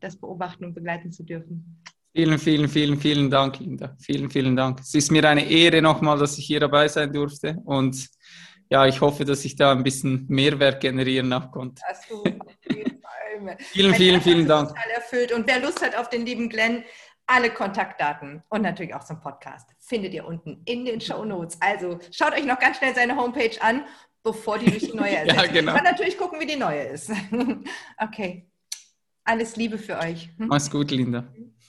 [0.00, 1.82] das beobachten und begleiten zu dürfen.
[2.12, 3.96] Vielen, vielen, vielen, vielen Dank, Linda.
[4.00, 4.80] Vielen, vielen Dank.
[4.80, 7.56] Es ist mir eine Ehre nochmal, dass ich hier dabei sein durfte.
[7.64, 8.08] Und
[8.68, 11.82] ja, ich hoffe, dass ich da ein bisschen Mehrwert generieren konnte.
[11.88, 12.24] Hast du
[13.72, 14.72] vielen, vielen, vielen Dank.
[14.94, 15.32] Erfüllt.
[15.32, 16.84] Und wer Lust hat auf den lieben Glenn,
[17.26, 21.56] alle Kontaktdaten und natürlich auch zum Podcast findet ihr unten in den Show Notes.
[21.60, 23.84] Also schaut euch noch ganz schnell seine Homepage an,
[24.24, 25.36] bevor die durch die neue ersetzt.
[25.36, 25.76] ja, genau.
[25.76, 27.10] Und natürlich gucken, wie die neue ist.
[27.98, 28.48] okay.
[29.22, 30.28] Alles Liebe für euch.
[30.38, 31.32] Mach's gut, Linda.